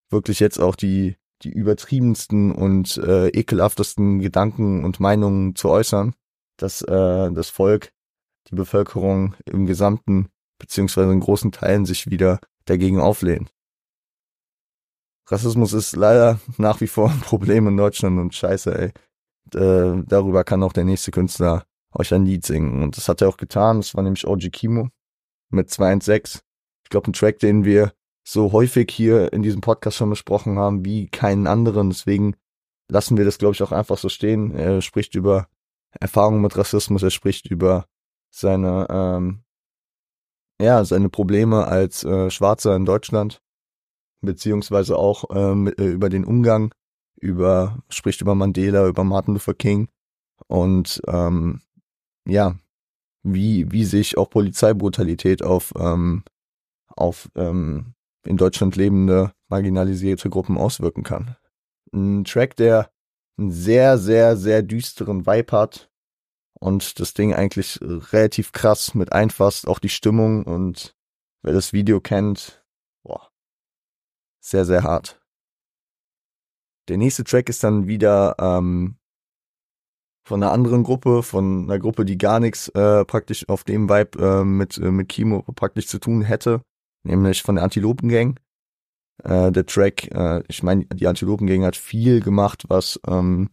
wirklich 0.09 0.39
jetzt 0.39 0.59
auch 0.59 0.75
die 0.75 1.15
die 1.43 1.51
übertriebensten 1.51 2.51
und 2.51 2.97
äh, 2.97 3.27
ekelhaftesten 3.29 4.19
Gedanken 4.19 4.83
und 4.83 4.99
Meinungen 4.99 5.55
zu 5.55 5.69
äußern, 5.69 6.15
dass 6.57 6.81
äh, 6.81 7.31
das 7.31 7.49
Volk, 7.49 7.91
die 8.49 8.55
Bevölkerung 8.55 9.35
im 9.45 9.65
Gesamten 9.65 10.29
beziehungsweise 10.59 11.11
in 11.11 11.19
großen 11.19 11.51
Teilen 11.51 11.85
sich 11.85 12.09
wieder 12.09 12.39
dagegen 12.65 12.99
auflehnt. 12.99 13.51
Rassismus 15.27 15.73
ist 15.73 15.95
leider 15.95 16.39
nach 16.57 16.81
wie 16.81 16.87
vor 16.87 17.09
ein 17.09 17.19
Problem 17.19 17.67
in 17.67 17.77
Deutschland 17.77 18.19
und 18.19 18.33
scheiße, 18.33 18.77
ey. 18.77 18.91
Äh, 19.53 20.03
darüber 20.07 20.43
kann 20.43 20.63
auch 20.63 20.73
der 20.73 20.85
nächste 20.85 21.11
Künstler 21.11 21.65
euch 21.95 22.13
ein 22.13 22.25
Lied 22.25 22.45
singen. 22.45 22.83
Und 22.83 22.97
das 22.97 23.07
hat 23.07 23.21
er 23.21 23.29
auch 23.29 23.37
getan. 23.37 23.77
Das 23.77 23.95
war 23.95 24.03
nämlich 24.03 24.27
OG 24.27 24.51
Kimo 24.51 24.89
mit 25.49 25.69
216. 25.69 26.41
Ich 26.83 26.89
glaube, 26.89 27.09
ein 27.09 27.13
Track, 27.13 27.39
den 27.39 27.65
wir 27.65 27.93
so 28.23 28.51
häufig 28.51 28.89
hier 28.91 29.33
in 29.33 29.43
diesem 29.43 29.61
Podcast 29.61 29.97
schon 29.97 30.09
besprochen 30.09 30.57
haben 30.57 30.85
wie 30.85 31.07
keinen 31.07 31.47
anderen. 31.47 31.89
Deswegen 31.89 32.35
lassen 32.89 33.17
wir 33.17 33.25
das, 33.25 33.37
glaube 33.37 33.53
ich, 33.53 33.63
auch 33.63 33.71
einfach 33.71 33.97
so 33.97 34.09
stehen. 34.09 34.55
Er 34.55 34.81
spricht 34.81 35.15
über 35.15 35.47
Erfahrungen 35.99 36.41
mit 36.41 36.57
Rassismus, 36.57 37.03
er 37.03 37.11
spricht 37.11 37.47
über 37.47 37.85
seine, 38.31 38.87
ähm, 38.89 39.43
ja, 40.59 40.83
seine 40.85 41.09
Probleme 41.09 41.67
als 41.67 42.03
äh, 42.03 42.29
Schwarzer 42.31 42.75
in 42.75 42.85
Deutschland, 42.85 43.41
beziehungsweise 44.21 44.97
auch 44.97 45.25
ähm, 45.31 45.67
äh, 45.67 45.85
über 45.85 46.09
den 46.09 46.25
Umgang, 46.25 46.73
über, 47.19 47.83
spricht 47.89 48.21
über 48.21 48.35
Mandela, 48.35 48.87
über 48.87 49.03
Martin 49.03 49.33
Luther 49.33 49.53
King 49.53 49.89
und 50.47 51.01
ähm, 51.07 51.61
ja, 52.25 52.55
wie, 53.23 53.71
wie 53.71 53.85
sich 53.85 54.17
auch 54.17 54.29
Polizeibrutalität 54.29 55.43
auf, 55.43 55.73
ähm, 55.77 56.23
auf 56.87 57.29
ähm, 57.35 57.93
in 58.25 58.37
Deutschland 58.37 58.75
lebende 58.75 59.33
marginalisierte 59.49 60.29
Gruppen 60.29 60.57
auswirken 60.57 61.03
kann. 61.03 61.35
Ein 61.93 62.23
Track, 62.23 62.55
der 62.55 62.91
einen 63.37 63.51
sehr, 63.51 63.97
sehr, 63.97 64.37
sehr 64.37 64.61
düsteren 64.61 65.25
Vibe 65.25 65.51
hat 65.51 65.91
und 66.59 66.99
das 66.99 67.13
Ding 67.13 67.33
eigentlich 67.33 67.79
relativ 67.81 68.51
krass 68.51 68.95
mit 68.95 69.11
einfasst, 69.11 69.67
auch 69.67 69.79
die 69.79 69.89
Stimmung 69.89 70.43
und 70.43 70.95
wer 71.41 71.53
das 71.53 71.73
Video 71.73 71.99
kennt, 71.99 72.65
boah, 73.03 73.31
sehr, 74.39 74.65
sehr 74.65 74.83
hart. 74.83 75.19
Der 76.89 76.97
nächste 76.97 77.23
Track 77.23 77.49
ist 77.49 77.63
dann 77.63 77.87
wieder 77.87 78.35
ähm, 78.39 78.97
von 80.23 80.41
einer 80.41 80.51
anderen 80.51 80.83
Gruppe, 80.83 81.23
von 81.23 81.63
einer 81.63 81.79
Gruppe, 81.79 82.05
die 82.05 82.17
gar 82.17 82.39
nichts 82.39 82.69
äh, 82.69 83.05
praktisch 83.05 83.47
auf 83.49 83.63
dem 83.63 83.89
Vibe 83.89 84.19
äh, 84.19 84.43
mit, 84.43 84.77
äh, 84.77 84.91
mit 84.91 85.09
Kimo 85.09 85.43
praktisch 85.55 85.87
zu 85.87 85.99
tun 85.99 86.21
hätte 86.21 86.61
nämlich 87.03 87.43
von 87.43 87.55
der 87.55 87.63
Antilopengang. 87.63 88.39
Äh, 89.23 89.51
der 89.51 89.65
Track, 89.65 90.11
äh, 90.11 90.43
ich 90.47 90.63
meine, 90.63 90.85
die 90.85 91.07
Antilopengang 91.07 91.63
hat 91.63 91.75
viel 91.75 92.21
gemacht, 92.21 92.65
was 92.67 92.99
ähm, 93.07 93.49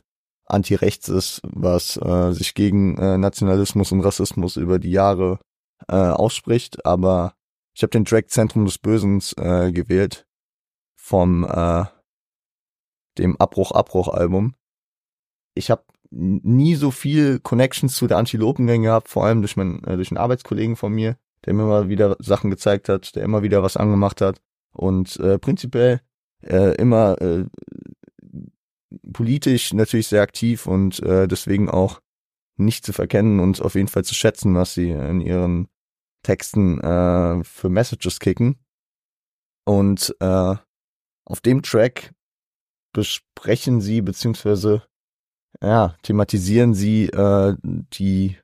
anti-rechts 0.47 1.09
ist, 1.09 1.43
was 1.45 1.97
äh, 1.97 2.33
sich 2.33 2.55
gegen 2.55 2.97
äh, 2.99 3.19
Nationalismus 3.19 3.93
und 3.93 4.01
Rassismus 4.01 4.57
über 4.57 4.79
die 4.79 4.91
Jahre 4.91 5.39
äh, 5.89 5.95
ausspricht, 5.95 6.85
aber 6.87 7.35
ich 7.75 7.83
habe 7.83 7.91
den 7.91 8.05
Track 8.05 8.31
Zentrum 8.31 8.65
des 8.65 8.79
Bösens 8.79 9.33
äh, 9.35 9.71
gewählt 9.71 10.27
vom 10.97 11.45
äh, 11.45 11.85
dem 13.19 13.37
Abbruch 13.37 13.73
Abbruch 13.73 14.09
Album. 14.09 14.55
Ich 15.55 15.71
habe 15.71 15.85
nie 16.11 16.75
so 16.75 16.91
viel 16.91 17.39
Connections 17.41 17.95
zu 17.95 18.07
der 18.07 18.19
Antilopengang 18.19 18.83
gehabt, 18.83 19.09
vor 19.09 19.25
allem 19.25 19.43
durch 19.43 19.57
meinen 19.57 19.85
äh, 19.85 19.97
durch 19.97 20.11
einen 20.11 20.19
Arbeitskollegen 20.19 20.77
von 20.77 20.93
mir, 20.93 21.17
der 21.45 21.55
mir 21.55 21.63
immer 21.63 21.89
wieder 21.89 22.17
Sachen 22.19 22.51
gezeigt 22.51 22.89
hat, 22.89 23.15
der 23.15 23.23
immer 23.23 23.43
wieder 23.43 23.63
was 23.63 23.77
angemacht 23.77 24.21
hat 24.21 24.41
und 24.73 25.19
äh, 25.21 25.39
prinzipiell 25.39 26.01
äh, 26.43 26.75
immer 26.77 27.21
äh, 27.21 27.45
politisch 29.13 29.73
natürlich 29.73 30.09
sehr 30.09 30.23
aktiv 30.23 30.67
und 30.67 31.01
äh, 31.03 31.29
deswegen 31.29 31.71
auch 31.71 32.01
nicht 32.57 32.85
zu 32.85 32.93
verkennen 32.93 33.41
und 33.41 33.63
auf 33.63 33.75
jeden 33.75 33.89
Fall 33.89 34.05
zu 34.05 34.15
schätzen, 34.15 34.55
was 34.55 34.75
sie 34.75 34.91
in 34.91 35.21
ihren 35.21 35.69
Texten 36.23 36.81
äh, 36.81 37.43
für 37.45 37.69
Messages 37.69 38.21
kicken. 38.21 38.59
Und 39.65 40.15
äh, 40.21 40.57
auf 41.25 41.41
dem 41.41 41.63
Track 41.63 42.13
besprechen 42.93 43.81
sie 43.81 44.03
beziehungsweise 44.03 44.83
ja 45.63 45.95
thematisieren 46.03 46.75
sie 46.75 47.07
äh, 47.07 47.57
die 47.63 48.37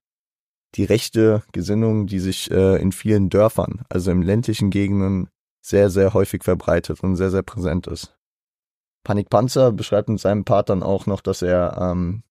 die 0.77 0.85
rechte 0.85 1.43
Gesinnung, 1.53 2.07
die 2.07 2.19
sich 2.19 2.51
äh, 2.51 2.77
in 2.77 2.93
vielen 2.93 3.31
Dörfern, 3.31 3.85
also 3.89 4.11
im 4.11 4.23
ländlichen 4.23 4.71
Gegenden, 4.71 5.29
sehr, 5.63 5.91
sehr 5.91 6.15
häufig 6.15 6.45
verbreitet 6.45 7.03
und 7.03 7.17
sehr, 7.17 7.31
sehr 7.31 7.43
präsent 7.43 7.87
ist. 7.87 8.15
Panik 9.03 9.31
Panzer 9.31 9.73
beschreibt 9.73 10.09
in 10.09 10.19
seinem 10.19 10.45
Part 10.45 10.69
dann 10.69 10.83
auch 10.83 11.07
noch, 11.07 11.21
dass 11.21 11.43
er, 11.43 11.79
ähm, 11.81 12.23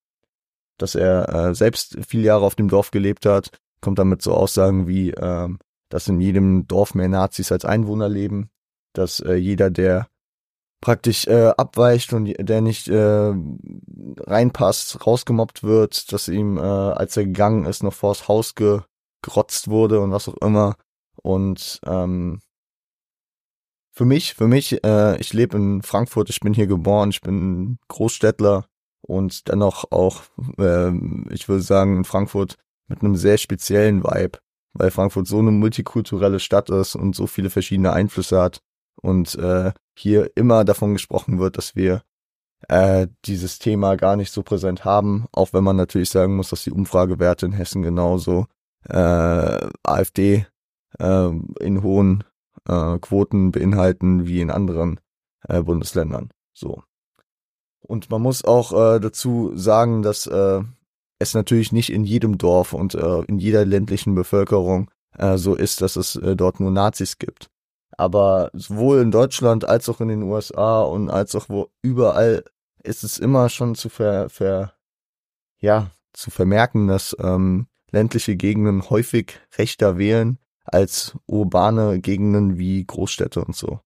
dass 0.77 0.95
er 0.95 1.29
äh, 1.33 1.55
selbst 1.55 1.97
viele 2.07 2.23
Jahre 2.23 2.45
auf 2.45 2.55
dem 2.55 2.69
Dorf 2.69 2.91
gelebt 2.91 3.25
hat, 3.25 3.49
kommt 3.81 3.99
damit 3.99 4.21
so 4.21 4.33
Aussagen 4.33 4.87
wie, 4.87 5.11
äh, 5.11 5.49
dass 5.89 6.07
in 6.07 6.21
jedem 6.21 6.67
Dorf 6.67 6.95
mehr 6.95 7.09
Nazis 7.09 7.51
als 7.51 7.65
Einwohner 7.65 8.09
leben, 8.09 8.49
dass 8.93 9.19
äh, 9.19 9.35
jeder, 9.35 9.69
der 9.69 10.07
praktisch 10.81 11.27
äh, 11.27 11.51
abweicht 11.57 12.13
und 12.13 12.33
der 12.37 12.61
nicht 12.61 12.87
äh, 12.87 13.33
reinpasst, 14.19 15.05
rausgemobbt 15.05 15.63
wird, 15.63 16.11
dass 16.11 16.27
ihm, 16.27 16.57
äh, 16.57 16.61
als 16.61 17.17
er 17.17 17.25
gegangen 17.25 17.65
ist, 17.65 17.83
noch 17.83 17.93
vors 17.93 18.27
Haus 18.27 18.55
ge 18.55 18.81
gerotzt 19.21 19.69
wurde 19.69 20.01
und 20.01 20.11
was 20.11 20.27
auch 20.29 20.37
immer. 20.37 20.75
Und 21.15 21.79
ähm, 21.87 22.41
für 23.91 24.05
mich, 24.05 24.35
für 24.35 24.47
mich, 24.47 24.83
äh, 24.83 25.19
ich 25.19 25.33
lebe 25.33 25.57
in 25.57 25.81
Frankfurt, 25.81 26.29
ich 26.29 26.41
bin 26.41 26.53
hier 26.53 26.67
geboren, 26.67 27.09
ich 27.09 27.21
bin 27.21 27.79
Großstädtler 27.87 28.67
und 29.01 29.47
dennoch 29.47 29.85
auch, 29.91 30.21
äh, 30.59 30.91
ich 31.33 31.49
würde 31.49 31.63
sagen, 31.63 31.97
in 31.97 32.03
Frankfurt 32.03 32.57
mit 32.87 33.01
einem 33.01 33.15
sehr 33.15 33.39
speziellen 33.39 34.03
Vibe, 34.03 34.37
weil 34.73 34.91
Frankfurt 34.91 35.25
so 35.25 35.39
eine 35.39 35.49
multikulturelle 35.49 36.39
Stadt 36.39 36.69
ist 36.69 36.93
und 36.93 37.15
so 37.15 37.25
viele 37.25 37.49
verschiedene 37.49 37.93
Einflüsse 37.93 38.39
hat 38.39 38.61
und 39.05 39.35
äh, 39.35 39.71
hier 39.97 40.31
immer 40.35 40.65
davon 40.65 40.93
gesprochen 40.93 41.39
wird, 41.39 41.57
dass 41.57 41.75
wir 41.75 42.01
äh, 42.67 43.07
dieses 43.25 43.59
Thema 43.59 43.95
gar 43.95 44.15
nicht 44.15 44.31
so 44.31 44.43
präsent 44.43 44.83
haben, 44.83 45.25
auch 45.31 45.53
wenn 45.53 45.63
man 45.63 45.75
natürlich 45.75 46.09
sagen 46.09 46.35
muss, 46.35 46.49
dass 46.49 46.63
die 46.63 46.71
Umfragewerte 46.71 47.45
in 47.45 47.51
Hessen 47.51 47.81
genauso 47.81 48.47
äh, 48.89 49.67
AfD 49.83 50.47
äh, 50.99 51.29
in 51.59 51.83
hohen 51.83 52.23
äh, 52.67 52.97
Quoten 52.99 53.51
beinhalten 53.51 54.27
wie 54.27 54.41
in 54.41 54.49
anderen 54.49 54.99
äh, 55.47 55.61
Bundesländern. 55.61 56.31
So. 56.53 56.83
Und 57.81 58.09
man 58.09 58.21
muss 58.21 58.43
auch 58.43 58.71
äh, 58.73 58.99
dazu 58.99 59.51
sagen, 59.55 60.01
dass 60.01 60.25
äh, 60.25 60.61
es 61.19 61.33
natürlich 61.33 61.71
nicht 61.71 61.91
in 61.91 62.03
jedem 62.03 62.37
Dorf 62.37 62.73
und 62.73 62.95
äh, 62.95 63.21
in 63.27 63.37
jeder 63.37 63.63
ländlichen 63.65 64.15
Bevölkerung 64.15 64.89
äh, 65.17 65.37
so 65.37 65.53
ist, 65.55 65.81
dass 65.81 65.95
es 65.95 66.15
äh, 66.15 66.35
dort 66.35 66.59
nur 66.59 66.71
Nazis 66.71 67.19
gibt. 67.19 67.49
Aber 67.97 68.49
sowohl 68.53 69.01
in 69.01 69.11
Deutschland 69.11 69.65
als 69.65 69.87
auch 69.89 70.01
in 70.01 70.09
den 70.09 70.23
USA 70.23 70.81
und 70.81 71.09
als 71.09 71.35
auch 71.35 71.49
wo 71.49 71.69
überall 71.81 72.43
ist 72.83 73.03
es 73.03 73.17
immer 73.17 73.49
schon 73.49 73.75
zu 73.75 73.89
ver, 73.89 74.29
ver 74.29 74.73
ja, 75.59 75.91
zu 76.13 76.31
vermerken, 76.31 76.87
dass 76.87 77.15
ähm, 77.19 77.67
ländliche 77.91 78.35
Gegenden 78.35 78.89
häufig 78.89 79.39
rechter 79.57 79.97
wählen 79.97 80.37
als 80.65 81.17
urbane 81.25 81.99
Gegenden 81.99 82.57
wie 82.57 82.83
Großstädte 82.85 83.43
und 83.43 83.55
so. 83.55 83.79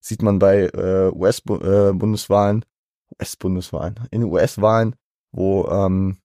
Sieht 0.00 0.22
man 0.22 0.38
bei 0.38 0.66
äh, 0.66 1.10
US-Bundeswahlen, 1.14 2.62
äh, 2.62 3.14
US-Bundeswahlen, 3.18 4.00
in 4.10 4.24
US-Wahlen, 4.24 4.96
wo 5.32 5.66
ähm, 5.68 6.18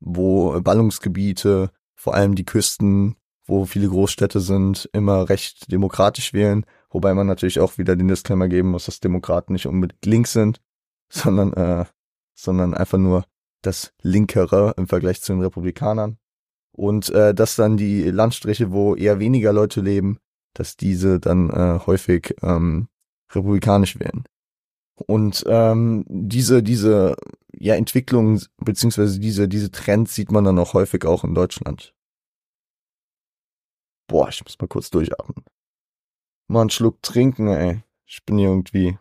wo 0.00 0.60
Ballungsgebiete, 0.60 1.70
vor 1.94 2.14
allem 2.14 2.34
die 2.34 2.44
Küsten, 2.44 3.16
wo 3.46 3.64
viele 3.66 3.88
Großstädte 3.88 4.40
sind, 4.40 4.88
immer 4.92 5.28
recht 5.28 5.70
demokratisch 5.70 6.32
wählen, 6.32 6.64
wobei 6.90 7.14
man 7.14 7.26
natürlich 7.26 7.60
auch 7.60 7.78
wieder 7.78 7.96
den 7.96 8.08
Disclaimer 8.08 8.48
geben 8.48 8.70
muss, 8.70 8.86
dass 8.86 9.00
Demokraten 9.00 9.52
nicht 9.52 9.66
unbedingt 9.66 10.04
links 10.06 10.32
sind, 10.32 10.60
sondern 11.08 11.52
äh, 11.52 11.84
sondern 12.34 12.74
einfach 12.74 12.98
nur 12.98 13.24
das 13.62 13.92
Linkere 14.02 14.74
im 14.76 14.86
Vergleich 14.86 15.22
zu 15.22 15.32
den 15.32 15.42
Republikanern. 15.42 16.18
Und 16.72 17.10
äh, 17.10 17.34
dass 17.34 17.56
dann 17.56 17.76
die 17.76 18.10
Landstriche, 18.10 18.72
wo 18.72 18.96
eher 18.96 19.20
weniger 19.20 19.52
Leute 19.52 19.80
leben, 19.80 20.18
dass 20.54 20.76
diese 20.76 21.20
dann 21.20 21.50
äh, 21.50 21.78
häufig 21.86 22.34
ähm, 22.42 22.88
republikanisch 23.32 23.98
wählen. 23.98 24.24
Und 25.06 25.44
ähm, 25.46 26.04
diese, 26.08 26.62
diese 26.62 27.16
ja, 27.52 27.74
Entwicklung, 27.74 28.40
beziehungsweise 28.58 29.18
diese, 29.18 29.48
diese 29.48 29.70
Trends 29.70 30.14
sieht 30.14 30.30
man 30.30 30.44
dann 30.44 30.58
auch 30.58 30.74
häufig 30.74 31.04
auch 31.04 31.24
in 31.24 31.34
Deutschland. 31.34 31.93
Boah, 34.06 34.28
ich 34.28 34.42
muss 34.44 34.58
mal 34.58 34.68
kurz 34.68 34.90
durchatmen. 34.90 35.44
Mal 36.48 36.62
einen 36.62 36.70
Schluck 36.70 37.02
trinken, 37.02 37.48
ey. 37.48 37.82
Ich 38.06 38.24
bin 38.24 38.38
irgendwie 38.38 38.98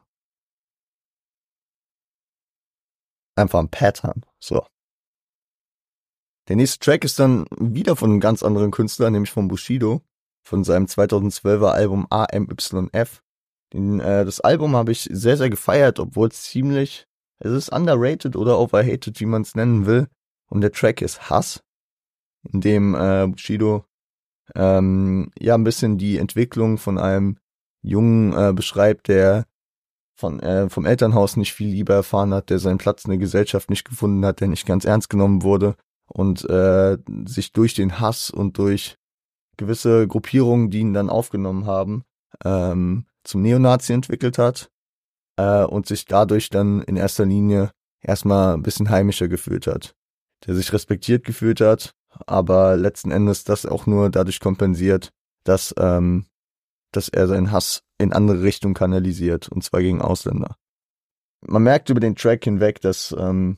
einfach 3.35 3.59
am 3.59 3.69
Pattern. 3.69 4.25
So. 4.39 4.65
Der 6.47 6.55
nächste 6.55 6.79
Track 6.79 7.03
ist 7.03 7.19
dann 7.19 7.45
wieder 7.57 7.95
von 7.95 8.11
einem 8.11 8.19
ganz 8.19 8.43
anderen 8.43 8.71
Künstler, 8.71 9.09
nämlich 9.09 9.31
von 9.31 9.47
Bushido, 9.47 10.01
von 10.45 10.63
seinem 10.63 10.85
2012er 10.85 11.71
Album 11.71 12.07
AMYF. 12.09 13.23
Den, 13.71 13.99
äh, 13.99 14.25
das 14.25 14.39
Album 14.41 14.75
habe 14.75 14.91
ich 14.91 15.09
sehr, 15.11 15.37
sehr 15.37 15.49
gefeiert, 15.49 15.99
obwohl 15.99 16.27
es 16.27 16.43
ziemlich, 16.43 17.07
es 17.39 17.51
ist 17.51 17.69
underrated 17.69 18.35
oder 18.35 18.59
overhated, 18.59 19.19
wie 19.19 19.25
man 19.25 19.41
es 19.41 19.55
nennen 19.55 19.85
will. 19.85 20.07
Und 20.49 20.61
der 20.61 20.71
Track 20.71 21.01
ist 21.01 21.29
Hass, 21.29 21.63
in 22.51 22.61
dem 22.61 22.93
äh, 22.93 23.27
Bushido 23.27 23.85
ähm, 24.55 25.31
ja 25.39 25.55
ein 25.55 25.63
bisschen 25.63 25.97
die 25.97 26.17
Entwicklung 26.17 26.77
von 26.77 26.97
einem 26.97 27.37
Jungen 27.81 28.33
äh, 28.33 28.53
beschreibt, 28.53 29.07
der 29.07 29.45
von, 30.15 30.39
äh, 30.39 30.69
vom 30.69 30.85
Elternhaus 30.85 31.37
nicht 31.37 31.53
viel 31.53 31.69
Liebe 31.69 31.93
erfahren 31.93 32.33
hat, 32.33 32.49
der 32.49 32.59
seinen 32.59 32.77
Platz 32.77 33.03
in 33.05 33.11
der 33.11 33.17
Gesellschaft 33.17 33.69
nicht 33.69 33.83
gefunden 33.83 34.25
hat, 34.25 34.39
der 34.39 34.47
nicht 34.47 34.65
ganz 34.65 34.85
ernst 34.85 35.09
genommen 35.09 35.43
wurde 35.43 35.75
und 36.07 36.47
äh, 36.49 36.97
sich 37.25 37.51
durch 37.51 37.73
den 37.73 37.99
Hass 37.99 38.29
und 38.29 38.57
durch 38.57 38.97
gewisse 39.57 40.07
Gruppierungen, 40.07 40.69
die 40.69 40.79
ihn 40.79 40.93
dann 40.93 41.09
aufgenommen 41.09 41.65
haben, 41.65 42.03
ähm, 42.43 43.05
zum 43.23 43.41
Neonazi 43.41 43.93
entwickelt 43.93 44.37
hat 44.37 44.69
äh, 45.37 45.63
und 45.63 45.87
sich 45.87 46.05
dadurch 46.05 46.49
dann 46.49 46.81
in 46.81 46.95
erster 46.95 47.25
Linie 47.25 47.71
erstmal 48.01 48.53
ein 48.53 48.63
bisschen 48.63 48.89
heimischer 48.89 49.27
gefühlt 49.27 49.67
hat. 49.67 49.95
Der 50.45 50.55
sich 50.55 50.73
respektiert 50.73 51.23
gefühlt 51.23 51.61
hat, 51.61 51.95
aber 52.25 52.75
letzten 52.77 53.11
Endes 53.11 53.43
das 53.43 53.65
auch 53.65 53.85
nur 53.85 54.09
dadurch 54.09 54.39
kompensiert, 54.39 55.11
dass, 55.43 55.73
ähm, 55.77 56.25
dass 56.91 57.09
er 57.09 57.27
seinen 57.27 57.51
Hass 57.51 57.83
in 57.97 58.13
andere 58.13 58.41
Richtungen 58.41 58.73
kanalisiert, 58.73 59.49
und 59.49 59.63
zwar 59.63 59.81
gegen 59.81 60.01
Ausländer. 60.01 60.57
Man 61.41 61.63
merkt 61.63 61.89
über 61.89 61.99
den 61.99 62.15
Track 62.15 62.43
hinweg, 62.45 62.81
dass, 62.81 63.13
ähm, 63.17 63.57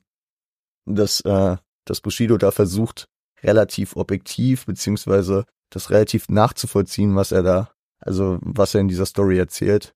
dass, 0.85 1.21
äh, 1.21 1.57
dass 1.85 2.01
Bushido 2.01 2.37
da 2.37 2.51
versucht, 2.51 3.07
relativ 3.43 3.95
objektiv, 3.95 4.65
beziehungsweise 4.65 5.45
das 5.69 5.89
relativ 5.89 6.29
nachzuvollziehen, 6.29 7.15
was 7.15 7.31
er 7.31 7.43
da, 7.43 7.71
also 7.99 8.39
was 8.41 8.73
er 8.73 8.81
in 8.81 8.87
dieser 8.87 9.05
Story 9.05 9.37
erzählt. 9.37 9.93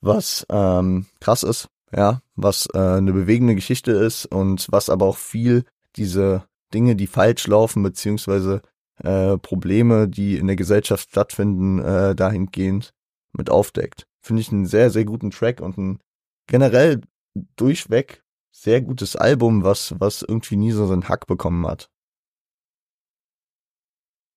Was 0.00 0.44
ähm, 0.50 1.06
krass 1.20 1.44
ist, 1.44 1.68
ja, 1.94 2.22
was 2.34 2.66
äh, 2.74 2.78
eine 2.78 3.12
bewegende 3.12 3.54
Geschichte 3.54 3.92
ist 3.92 4.26
und 4.26 4.66
was 4.70 4.88
aber 4.88 5.06
auch 5.06 5.18
viel 5.18 5.64
diese 5.94 6.44
Dinge, 6.72 6.96
die 6.96 7.06
falsch 7.06 7.46
laufen, 7.46 7.82
beziehungsweise 7.82 8.62
äh, 8.96 9.38
Probleme, 9.38 10.08
die 10.08 10.36
in 10.36 10.46
der 10.46 10.56
Gesellschaft 10.56 11.10
stattfinden, 11.10 11.78
äh, 11.80 12.14
dahingehend 12.14 12.94
mit 13.32 13.50
aufdeckt. 13.50 14.06
Finde 14.20 14.42
ich 14.42 14.52
einen 14.52 14.66
sehr, 14.66 14.90
sehr 14.90 15.04
guten 15.04 15.30
Track 15.30 15.60
und 15.60 15.78
ein 15.78 15.98
generell 16.46 17.00
durchweg 17.56 18.22
sehr 18.52 18.82
gutes 18.82 19.16
Album, 19.16 19.64
was, 19.64 19.98
was 19.98 20.22
irgendwie 20.22 20.56
nie 20.56 20.72
so 20.72 20.86
seinen 20.86 21.08
Hack 21.08 21.26
bekommen 21.26 21.66
hat. 21.66 21.90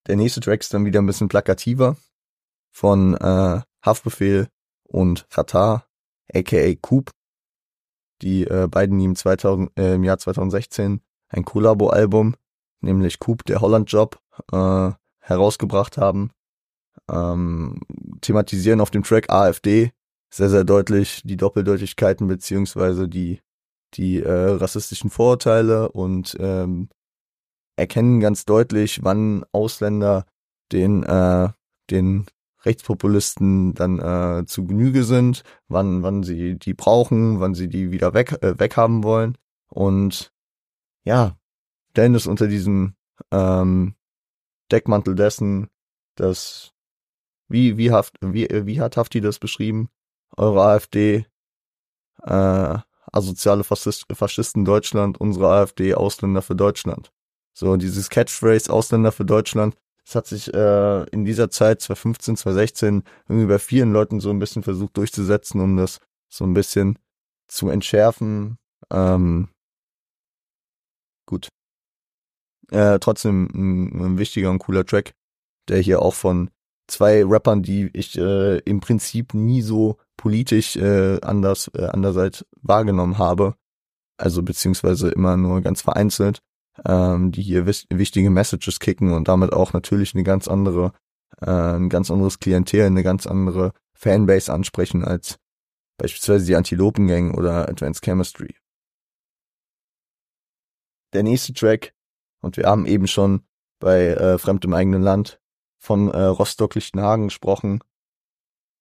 Der 0.08 0.15
nächste 0.15 0.39
Track 0.39 0.62
ist 0.62 0.74
dann 0.74 0.86
wieder 0.86 1.02
ein 1.02 1.06
bisschen 1.06 1.28
plakativer 1.28 1.98
von 2.71 3.15
äh, 3.15 3.62
Haftbefehl 3.84 4.48
und 4.88 5.30
Katar, 5.30 5.88
aka 6.34 6.76
Coop, 6.76 7.12
die 8.21 8.45
äh, 8.45 8.67
beiden 8.67 9.00
im, 9.00 9.15
2000, 9.15 9.78
äh, 9.78 9.95
im 9.95 10.04
Jahr 10.04 10.17
2016 10.17 11.02
ein 11.36 11.45
Kollabo-Album, 11.45 12.36
nämlich 12.82 13.19
Coop, 13.19 13.43
der 13.45 13.62
Holland-Job, 13.62 14.19
äh, 14.52 14.91
herausgebracht 15.19 15.98
haben. 15.98 16.32
Ähm, 17.10 17.82
thematisieren 18.21 18.82
auf 18.82 18.89
dem 18.89 19.04
Track 19.04 19.30
AfD 19.30 19.91
sehr, 20.30 20.50
sehr 20.50 20.63
deutlich 20.63 21.21
die 21.24 21.38
Doppeldeutigkeiten 21.38 22.28
beziehungsweise 22.28 23.08
die, 23.08 23.41
die 23.93 24.21
äh, 24.21 24.50
rassistischen 24.52 25.10
Vorurteile 25.10 25.91
und 25.91 26.36
ähm, 26.39 26.89
erkennen 27.76 28.19
ganz 28.19 28.45
deutlich, 28.45 29.04
wann 29.04 29.45
Ausländer 29.52 30.26
den, 30.71 31.04
äh, 31.04 31.50
den 31.91 32.26
Rechtspopulisten 32.63 33.76
dann 33.76 34.00
äh, 34.00 34.45
zu 34.45 34.65
Genüge 34.65 35.04
sind, 35.04 35.43
wann, 35.67 36.02
wann 36.02 36.24
sie 36.24 36.58
die 36.58 36.74
brauchen, 36.74 37.39
wann 37.39 37.54
sie 37.54 37.67
die 37.67 37.91
wieder 37.91 38.13
weg, 38.13 38.41
äh, 38.41 38.60
weghaben 38.60 39.04
wollen. 39.04 39.38
Und 39.69 40.34
ja, 41.06 41.38
stellen 41.91 42.15
es 42.15 42.28
unter 42.28 42.48
diesem 42.48 42.96
ähm, 43.32 43.96
Deckmantel 44.72 45.15
dessen, 45.15 45.70
dass 46.15 46.74
wie, 47.48 47.78
wie, 47.78 47.91
haft, 47.91 48.15
wie, 48.22 48.48
wie 48.50 48.82
hat 48.82 48.98
Hafti 48.98 49.22
das 49.22 49.39
beschrieben? 49.39 49.89
Eure 50.36 50.63
AfD, 50.63 51.26
äh, 52.24 52.78
asoziale 53.12 53.63
Faschist, 53.63 54.06
Faschisten 54.12 54.65
Deutschland, 54.65 55.20
unsere 55.22 55.48
AfD 55.50 55.94
Ausländer 55.94 56.41
für 56.41 56.56
Deutschland. 56.56 57.12
So, 57.54 57.78
dieses 57.78 58.10
Catchphrase 58.10 58.74
Ausländer 58.74 59.12
für 59.12 59.26
Deutschland, 59.26 59.78
das 60.04 60.15
hat 60.15 60.28
sich 60.28 60.54
äh, 60.54 61.04
in 61.10 61.24
dieser 61.24 61.50
Zeit, 61.50 61.82
2015, 61.82 62.38
2016, 62.38 63.04
irgendwie 63.30 63.48
bei 63.48 63.60
vielen 63.60 63.94
Leuten 63.94 64.20
so 64.20 64.30
ein 64.30 64.39
bisschen 64.39 64.63
versucht 64.63 64.98
durchzusetzen, 64.98 65.62
um 65.62 65.78
das 65.78 66.00
so 66.30 66.44
ein 66.44 66.54
bisschen 66.54 67.00
zu 67.48 67.70
entschärfen. 67.70 68.58
Ähm, 68.91 69.50
gut. 71.26 71.50
Äh, 72.72 73.00
trotzdem 73.00 73.50
ein, 73.54 74.02
ein 74.02 74.18
wichtiger 74.18 74.50
und 74.50 74.60
cooler 74.60 74.86
Track, 74.86 75.14
der 75.68 75.80
hier 75.80 76.02
auch 76.02 76.14
von 76.14 76.50
zwei 76.88 77.24
Rappern, 77.24 77.62
die 77.62 77.90
ich 77.94 78.18
äh, 78.18 78.60
im 78.60 78.80
Prinzip 78.80 79.34
nie 79.34 79.62
so 79.62 79.98
politisch 80.18 80.76
äh, 80.76 81.20
anders 81.22 81.70
äh, 81.76 81.86
andererseits 81.86 82.46
wahrgenommen 82.62 83.18
habe, 83.18 83.56
also 84.18 84.44
beziehungsweise 84.44 85.10
immer 85.10 85.38
nur 85.38 85.62
ganz 85.62 85.82
vereinzelt, 85.82 86.40
ähm, 86.86 87.32
die 87.32 87.42
hier 87.42 87.66
wichtige 87.66 88.30
Messages 88.30 88.80
kicken 88.80 89.14
und 89.14 89.28
damit 89.28 89.54
auch 89.54 89.74
natürlich 89.74 90.14
eine 90.14 90.24
ganz 90.24 90.48
andere, 90.48 90.94
äh, 91.42 91.50
ein 91.50 91.90
ganz 91.90 92.12
anderes 92.12 92.40
Klientel, 92.40 92.86
eine 92.86 93.04
ganz 93.04 93.28
andere 93.28 93.74
Fanbase 93.94 94.52
ansprechen 94.52 95.04
als 95.04 95.38
beispielsweise 95.98 96.46
die 96.46 96.56
Antilopen 96.56 97.08
Gang 97.08 97.38
oder 97.38 97.70
Advanced 97.70 98.04
Chemistry. 98.04 98.56
Der 101.15 101.23
nächste 101.23 101.54
Track, 101.54 101.93
und 102.41 102.58
wir 102.58 102.65
haben 102.65 102.86
eben 102.86 103.08
schon 103.08 103.45
bei 103.80 104.08
äh, 104.08 104.38
Fremd 104.38 104.65
im 104.65 104.73
eigenen 104.73 105.01
Land 105.01 105.39
von 105.78 106.12
äh, 106.12 106.23
Rostock-Lichtenhagen 106.23 107.28
gesprochen. 107.28 107.80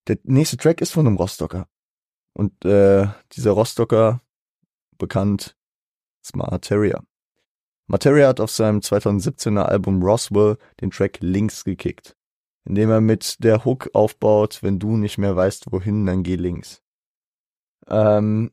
Der 0.08 0.18
nächste 0.24 0.56
Track 0.56 0.80
ist 0.80 0.90
von 0.90 1.06
einem 1.06 1.16
Rostocker. 1.16 1.68
Und 2.32 2.64
äh, 2.64 3.06
dieser 3.30 3.52
Rostocker, 3.52 4.20
bekannt, 4.98 5.56
ist 6.24 6.34
Materia. 6.34 7.04
Materia 7.86 8.26
hat 8.26 8.40
auf 8.40 8.50
seinem 8.50 8.80
2017er 8.80 9.62
Album 9.62 10.02
Roswell 10.02 10.58
den 10.80 10.90
Track 10.90 11.18
Links 11.20 11.62
gekickt, 11.62 12.16
indem 12.64 12.90
er 12.90 13.00
mit 13.00 13.44
der 13.44 13.64
Hook 13.64 13.90
aufbaut, 13.92 14.60
wenn 14.60 14.80
du 14.80 14.96
nicht 14.96 15.18
mehr 15.18 15.36
weißt, 15.36 15.70
wohin, 15.70 16.04
dann 16.04 16.24
geh 16.24 16.34
links. 16.34 16.82
Ähm, 17.86 18.50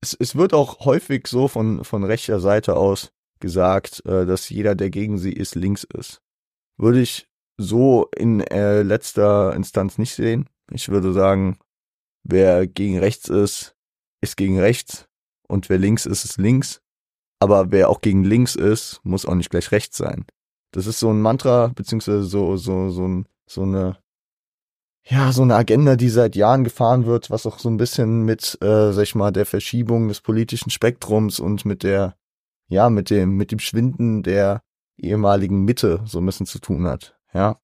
es, 0.00 0.16
es 0.18 0.36
wird 0.36 0.54
auch 0.54 0.84
häufig 0.84 1.26
so 1.26 1.48
von, 1.48 1.84
von 1.84 2.04
rechter 2.04 2.40
Seite 2.40 2.76
aus 2.76 3.12
gesagt, 3.40 4.04
äh, 4.06 4.26
dass 4.26 4.48
jeder, 4.48 4.74
der 4.74 4.90
gegen 4.90 5.18
sie 5.18 5.32
ist, 5.32 5.54
links 5.54 5.84
ist. 5.84 6.20
Würde 6.76 7.00
ich 7.00 7.28
so 7.56 8.08
in 8.16 8.40
äh, 8.40 8.82
letzter 8.82 9.54
Instanz 9.54 9.98
nicht 9.98 10.14
sehen. 10.14 10.48
Ich 10.70 10.88
würde 10.88 11.12
sagen, 11.12 11.58
wer 12.22 12.66
gegen 12.66 12.98
rechts 12.98 13.28
ist, 13.28 13.74
ist 14.20 14.36
gegen 14.36 14.58
rechts 14.58 15.08
und 15.48 15.68
wer 15.68 15.78
links 15.78 16.06
ist, 16.06 16.24
ist 16.24 16.38
links. 16.38 16.80
Aber 17.40 17.70
wer 17.70 17.88
auch 17.88 18.00
gegen 18.00 18.24
links 18.24 18.54
ist, 18.54 19.00
muss 19.04 19.24
auch 19.24 19.34
nicht 19.34 19.50
gleich 19.50 19.70
rechts 19.70 19.96
sein. 19.96 20.26
Das 20.72 20.86
ist 20.86 20.98
so 21.00 21.10
ein 21.10 21.20
Mantra, 21.20 21.68
beziehungsweise 21.68 22.24
so, 22.24 22.56
so, 22.56 22.90
so, 22.90 23.06
ein, 23.06 23.28
so 23.48 23.62
eine, 23.62 23.96
ja, 25.10 25.32
so 25.32 25.42
eine 25.42 25.56
Agenda, 25.56 25.96
die 25.96 26.10
seit 26.10 26.36
Jahren 26.36 26.64
gefahren 26.64 27.06
wird, 27.06 27.30
was 27.30 27.46
auch 27.46 27.58
so 27.58 27.70
ein 27.70 27.78
bisschen 27.78 28.24
mit, 28.24 28.58
äh, 28.60 28.92
sag 28.92 29.02
ich 29.02 29.14
mal, 29.14 29.32
der 29.32 29.46
Verschiebung 29.46 30.08
des 30.08 30.20
politischen 30.20 30.70
Spektrums 30.70 31.40
und 31.40 31.64
mit 31.64 31.82
der, 31.82 32.14
ja, 32.68 32.90
mit 32.90 33.08
dem, 33.08 33.36
mit 33.36 33.50
dem 33.50 33.58
Schwinden 33.58 34.22
der 34.22 34.62
ehemaligen 34.98 35.64
Mitte 35.64 36.02
so 36.04 36.18
ein 36.18 36.26
bisschen 36.26 36.46
zu 36.46 36.58
tun 36.58 36.86
hat, 36.86 37.16
ja. 37.32 37.58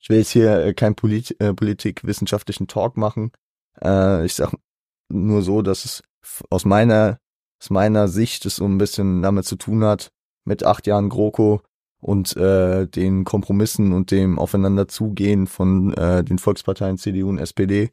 Ich 0.00 0.08
will 0.08 0.18
jetzt 0.18 0.30
hier 0.30 0.64
äh, 0.64 0.74
keinen 0.74 0.94
Polit 0.94 1.40
äh, 1.40 1.54
politikwissenschaftlichen 1.54 2.68
Talk 2.68 2.96
machen. 2.96 3.32
Äh, 3.82 4.24
ich 4.24 4.34
sag 4.34 4.54
nur 5.08 5.42
so, 5.42 5.62
dass 5.62 5.84
es 5.84 6.02
aus 6.50 6.64
meiner, 6.64 7.18
aus 7.60 7.70
meiner 7.70 8.08
Sicht 8.08 8.46
es 8.46 8.56
so 8.56 8.64
ein 8.64 8.78
bisschen 8.78 9.22
damit 9.22 9.44
zu 9.44 9.56
tun 9.56 9.84
hat, 9.84 10.10
mit 10.44 10.64
acht 10.64 10.86
Jahren 10.86 11.08
GroKo 11.08 11.62
und 12.00 12.36
äh, 12.36 12.86
den 12.86 13.24
Kompromissen 13.24 13.92
und 13.92 14.10
dem 14.10 14.38
Aufeinanderzugehen 14.38 15.46
von 15.46 15.92
äh, 15.94 16.22
den 16.22 16.38
Volksparteien 16.38 16.98
CDU 16.98 17.28
und 17.28 17.38
SPD, 17.38 17.90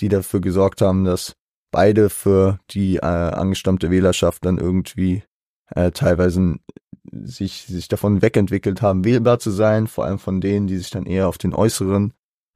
die 0.00 0.08
dafür 0.08 0.40
gesorgt 0.40 0.82
haben, 0.82 1.04
dass 1.04 1.34
beide 1.70 2.10
für 2.10 2.58
die 2.70 2.96
äh, 2.96 3.00
angestammte 3.00 3.90
Wählerschaft 3.90 4.44
dann 4.44 4.58
irgendwie 4.58 5.22
äh, 5.74 5.90
teilweise 5.90 6.56
sich, 7.12 7.66
sich 7.66 7.88
davon 7.88 8.22
wegentwickelt 8.22 8.82
haben, 8.82 9.04
wählbar 9.04 9.38
zu 9.38 9.50
sein, 9.50 9.86
vor 9.86 10.04
allem 10.04 10.18
von 10.18 10.40
denen, 10.40 10.66
die 10.66 10.76
sich 10.76 10.90
dann 10.90 11.06
eher 11.06 11.28
auf 11.28 11.38
den 11.38 11.54
äußeren 11.54 12.12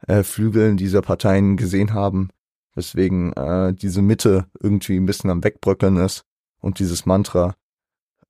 äh, 0.07 0.23
Flügeln 0.23 0.77
dieser 0.77 1.03
Parteien 1.03 1.57
gesehen 1.57 1.95
haben, 1.95 2.31
weswegen 2.75 3.33
äh, 3.35 3.73
diese 3.75 4.03
Mitte 4.03 4.47
irgendwie 4.61 4.97
ein 4.97 5.07
bisschen 5.07 5.31
am 5.31 5.43
Wegbröckeln 5.43 5.97
ist 5.97 6.25
und 6.61 6.79
dieses 6.79 7.07
Mantra 7.07 7.55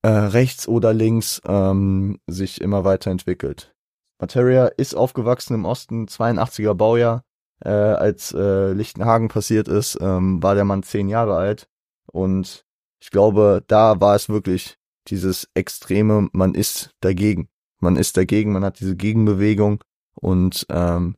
äh, 0.02 0.08
rechts 0.08 0.66
oder 0.68 0.92
links 0.92 1.40
ähm, 1.46 2.18
sich 2.26 2.60
immer 2.60 2.84
weiterentwickelt. 2.84 3.74
Materia 4.18 4.66
ist 4.66 4.94
aufgewachsen 4.94 5.54
im 5.54 5.64
Osten, 5.64 6.06
82er 6.06 6.74
Baujahr. 6.74 7.24
Äh, 7.62 7.70
als 7.70 8.32
äh, 8.32 8.72
Lichtenhagen 8.72 9.28
passiert 9.28 9.68
ist, 9.68 9.98
ähm, 10.00 10.42
war 10.42 10.54
der 10.54 10.64
Mann 10.64 10.82
zehn 10.82 11.08
Jahre 11.08 11.36
alt. 11.36 11.68
Und 12.10 12.64
ich 13.00 13.10
glaube, 13.10 13.62
da 13.66 14.00
war 14.00 14.14
es 14.14 14.28
wirklich 14.28 14.78
dieses 15.08 15.48
extreme, 15.54 16.28
man 16.32 16.54
ist 16.54 16.90
dagegen. 17.00 17.48
Man 17.78 17.96
ist 17.96 18.16
dagegen, 18.16 18.52
man 18.52 18.64
hat 18.64 18.80
diese 18.80 18.96
Gegenbewegung 18.96 19.82
und 20.14 20.66
ähm, 20.68 21.16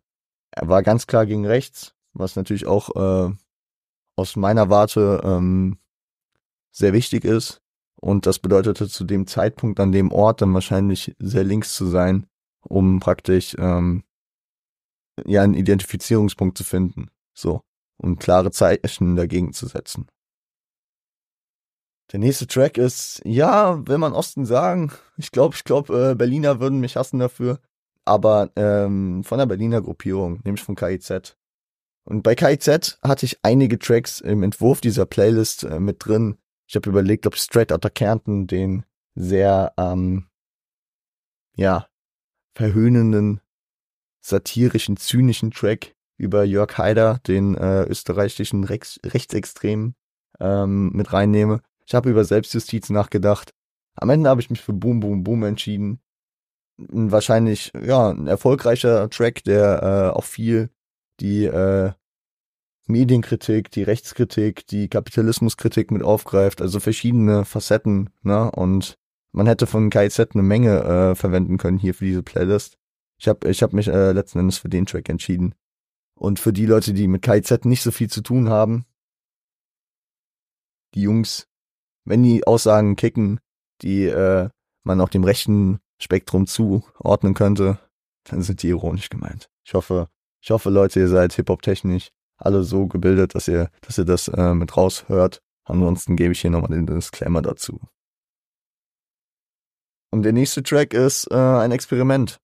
er 0.53 0.69
war 0.69 0.83
ganz 0.83 1.07
klar 1.07 1.27
gegen 1.27 1.45
rechts, 1.45 1.95
was 2.13 2.37
natürlich 2.37 2.67
auch 2.67 2.95
äh, 2.95 3.35
aus 4.17 4.37
meiner 4.37 4.71
Warte 4.71 5.21
ähm, 5.25 5.79
sehr 6.71 6.93
wichtig 6.93 7.25
ist. 7.25 7.63
Und 8.03 8.27
das 8.27 8.41
bedeutete 8.41 8.89
zu 8.89 9.05
dem 9.05 9.29
Zeitpunkt 9.29 9.79
an 9.79 9.93
dem 9.93 10.11
Ort 10.11 10.43
dann 10.43 10.53
wahrscheinlich 10.55 11.15
sehr 11.21 11.45
links 11.45 11.75
zu 11.75 11.87
sein, 11.87 12.27
um 12.61 12.99
praktisch 12.99 13.55
ähm, 13.59 14.03
ja 15.25 15.43
einen 15.43 15.55
Identifizierungspunkt 15.55 16.59
zu 16.59 16.65
finden. 16.65 17.11
So. 17.33 17.61
Und 17.99 18.19
klare 18.19 18.51
Zeichen 18.51 19.15
dagegen 19.15 19.53
zu 19.53 19.69
setzen. 19.69 20.09
Der 22.11 22.19
nächste 22.19 22.49
Track 22.49 22.77
ist, 22.77 23.23
ja, 23.25 23.87
will 23.87 23.99
man 23.99 24.13
Osten 24.13 24.45
sagen. 24.45 24.93
Ich 25.17 25.31
glaube, 25.31 25.55
ich 25.55 25.63
glaube, 25.63 26.11
äh, 26.11 26.15
Berliner 26.17 26.59
würden 26.59 26.81
mich 26.81 26.97
hassen 26.97 27.21
dafür. 27.21 27.61
Aber 28.05 28.51
ähm, 28.57 29.23
von 29.23 29.39
der 29.39 29.47
Berliner 29.47 29.81
Gruppierung, 29.81 30.41
nämlich 30.43 30.65
von 30.65 30.75
KIZ. 30.75 31.37
Und 32.05 32.25
bei 32.25 32.35
KIZ 32.35 32.99
hatte 33.01 33.27
ich 33.27 33.39
einige 33.43 33.79
Tracks 33.79 34.21
im 34.21 34.43
Entwurf 34.43 34.81
dieser 34.81 35.07
Playlist 35.07 35.63
äh, 35.63 35.79
mit 35.79 36.05
drin. 36.05 36.37
Ich 36.67 36.77
habe 36.77 36.89
überlegt, 36.89 37.27
ob 37.27 37.37
Straight 37.37 37.73
Outta 37.73 37.91
Kärnten 37.91 38.47
den 38.47 38.85
sehr, 39.15 39.73
ähm, 39.77 40.29
ja, 41.55 41.87
verhöhnenden, 42.55 43.41
satirischen, 44.21 44.97
zynischen 44.97 45.51
Track 45.51 45.95
über 46.17 46.45
Jörg 46.45 46.79
Haider, 46.79 47.21
den 47.27 47.57
äh, 47.57 47.83
österreichischen 47.85 48.65
Rechts 48.65 49.01
Rechtsextremen, 49.05 49.95
ähm, 50.41 50.91
mit 50.93 51.13
reinnehme. 51.13 51.63
Ich 51.87 51.95
habe 51.95 52.11
über 52.11 52.25
Selbstjustiz 52.25 52.91
nachgedacht. 52.91 53.53
Am 53.97 54.11
Ende 54.11 54.31
habe 54.31 54.41
ich 54.41 54.51
mich 54.51 54.61
für 54.61 54.73
Boom 54.73 55.01
Boom 55.01 55.25
Boom 55.25 55.43
entschieden. 55.43 56.01
Wahrscheinlich, 56.79 57.73
ja, 57.81 58.11
ein 58.11 58.27
erfolgreicher 58.27 59.11
Track, 59.11 59.45
der 59.45 59.83
äh, 60.13 60.17
auch 60.17 60.25
viel 60.25 60.71
die 61.21 61.45
äh, 61.45 61.93
Medienkritik, 62.87 63.71
die 63.71 63.83
Rechtskritik, 63.83 64.67
die 64.67 64.89
Kapitalismuskritik 64.89 65.91
mit 65.91 66.03
aufgreift, 66.03 66.61
also 66.61 66.81
verschiedene 66.81 67.45
Facetten, 67.45 68.11
ne? 68.23 68.51
Und 68.51 68.99
man 69.33 69.47
hätte 69.47 69.67
von 69.67 69.89
KIZ 69.89 70.21
eine 70.35 70.43
Menge 70.43 70.83
äh, 70.83 71.15
verwenden 71.15 71.59
können 71.59 71.79
hier 71.79 71.95
für 71.95 72.05
diese 72.05 72.23
Playlist. 72.23 72.77
Ich 73.19 73.29
habe 73.29 73.49
ich 73.49 73.63
hab 73.63 73.73
mich 73.73 73.89
äh, 73.89 74.13
letzten 74.13 74.41
Endes 74.41 74.59
für 74.59 74.69
den 74.69 74.87
Track 74.87 75.09
entschieden. 75.09 75.55
Und 76.15 76.39
für 76.39 76.53
die 76.53 76.67
Leute, 76.67 76.93
die 76.93 77.09
mit 77.09 77.23
KIZ 77.23 77.65
nicht 77.65 77.83
so 77.83 77.91
viel 77.91 78.11
zu 78.11 78.21
tun 78.21 78.49
haben, 78.49 78.85
die 80.95 81.03
Jungs 81.03 81.49
wenn 82.05 82.23
die 82.23 82.47
Aussagen 82.47 82.97
kicken, 82.97 83.41
die 83.83 84.05
äh, 84.05 84.49
man 84.85 85.01
auch 85.01 85.09
dem 85.09 85.25
rechten 85.25 85.81
Spektrum 85.99 86.47
zuordnen 86.47 87.35
könnte, 87.35 87.79
dann 88.25 88.43
sind 88.43 88.63
die 88.63 88.69
ironisch 88.69 89.09
gemeint. 89.09 89.51
Ich 89.65 89.75
hoffe, 89.75 90.09
ich 90.41 90.51
hoffe, 90.51 90.71
Leute, 90.71 91.01
ihr 91.01 91.09
seid 91.09 91.33
Hip-Hop-technisch 91.35 92.11
alle 92.45 92.63
so 92.63 92.87
gebildet, 92.87 93.35
dass 93.35 93.49
ihr, 93.49 93.71
dass 93.83 93.99
ihr 93.99 94.05
das 94.05 94.29
äh, 94.29 94.55
mit 94.55 94.77
raushört. 94.77 95.43
Ansonsten 95.65 96.17
gebe 96.17 96.33
ich 96.33 96.41
hier 96.41 96.51
nochmal 96.51 96.71
den 96.71 96.87
Disclaimer 96.87 97.43
dazu. 97.43 97.81
Und 100.11 100.23
der 100.25 100.33
nächste 100.33 100.63
Track 100.63 100.93
ist 100.93 101.31
äh, 101.31 101.35
ein 101.35 101.73
Experiment. 101.73 102.41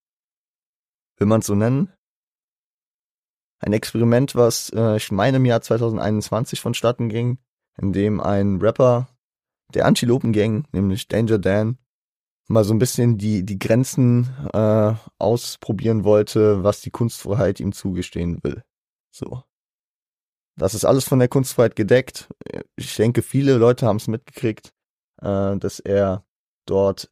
Will 1.18 1.26
man 1.26 1.40
es 1.40 1.46
so 1.46 1.54
nennen? 1.54 1.92
Ein 3.60 3.72
Experiment, 3.72 4.34
was 4.34 4.70
äh, 4.70 4.96
ich 4.96 5.10
meine 5.10 5.38
im 5.38 5.44
Jahr 5.44 5.60
2021 5.60 6.60
vonstatten 6.60 7.08
ging, 7.08 7.38
in 7.76 7.92
dem 7.92 8.20
ein 8.20 8.60
Rapper 8.60 9.08
der 9.74 9.84
Antilopen-Gang, 9.84 10.66
nämlich 10.72 11.08
Danger 11.08 11.38
Dan, 11.38 11.78
mal 12.46 12.64
so 12.64 12.72
ein 12.72 12.78
bisschen 12.78 13.18
die, 13.18 13.44
die 13.44 13.58
Grenzen 13.58 14.30
äh, 14.54 14.94
ausprobieren 15.18 16.04
wollte, 16.04 16.62
was 16.64 16.80
die 16.80 16.90
Kunstfreiheit 16.90 17.60
ihm 17.60 17.72
zugestehen 17.72 18.42
will. 18.42 18.62
So. 19.10 19.42
Das 20.58 20.74
ist 20.74 20.84
alles 20.84 21.04
von 21.04 21.20
der 21.20 21.28
Kunstfreiheit 21.28 21.76
gedeckt. 21.76 22.28
Ich 22.76 22.96
denke, 22.96 23.22
viele 23.22 23.56
Leute 23.56 23.86
haben 23.86 23.96
es 23.96 24.08
mitgekriegt, 24.08 24.72
äh, 25.22 25.56
dass 25.56 25.78
er 25.78 26.24
dort 26.66 27.08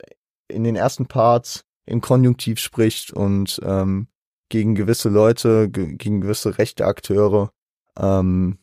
in 0.48 0.64
den 0.64 0.74
ersten 0.74 1.06
Parts 1.06 1.64
im 1.86 2.00
Konjunktiv 2.00 2.58
spricht 2.58 3.12
und 3.12 3.60
ähm, 3.64 4.08
gegen 4.48 4.74
gewisse 4.74 5.08
Leute, 5.08 5.70
ge 5.70 5.94
gegen 5.94 6.20
gewisse 6.20 6.58
rechte 6.58 6.86
Akteure 6.86 7.52
ähm, 7.96 8.58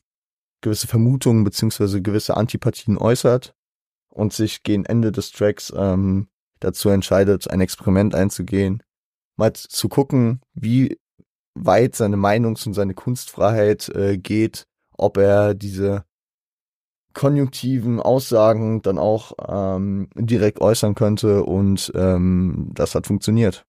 gewisse 0.61 0.87
Vermutungen 0.87 1.43
beziehungsweise 1.43 2.01
gewisse 2.01 2.35
Antipathien 2.35 2.97
äußert 2.97 3.55
und 4.09 4.33
sich 4.33 4.63
gegen 4.63 4.85
Ende 4.85 5.11
des 5.11 5.31
Tracks 5.31 5.73
ähm, 5.75 6.27
dazu 6.59 6.89
entscheidet, 6.89 7.49
ein 7.49 7.61
Experiment 7.61 8.15
einzugehen, 8.15 8.83
mal 9.35 9.53
zu 9.53 9.89
gucken, 9.89 10.41
wie 10.53 10.99
weit 11.55 11.95
seine 11.95 12.17
Meinungs- 12.17 12.65
und 12.65 12.73
seine 12.73 12.93
Kunstfreiheit 12.93 13.89
äh, 13.89 14.17
geht, 14.17 14.67
ob 14.97 15.17
er 15.17 15.53
diese 15.53 16.05
konjunktiven 17.13 17.99
Aussagen 17.99 18.81
dann 18.81 18.97
auch 18.97 19.33
ähm, 19.47 20.09
direkt 20.15 20.61
äußern 20.61 20.95
könnte 20.95 21.43
und 21.43 21.91
ähm, 21.95 22.71
das 22.73 22.95
hat 22.95 23.07
funktioniert. 23.07 23.65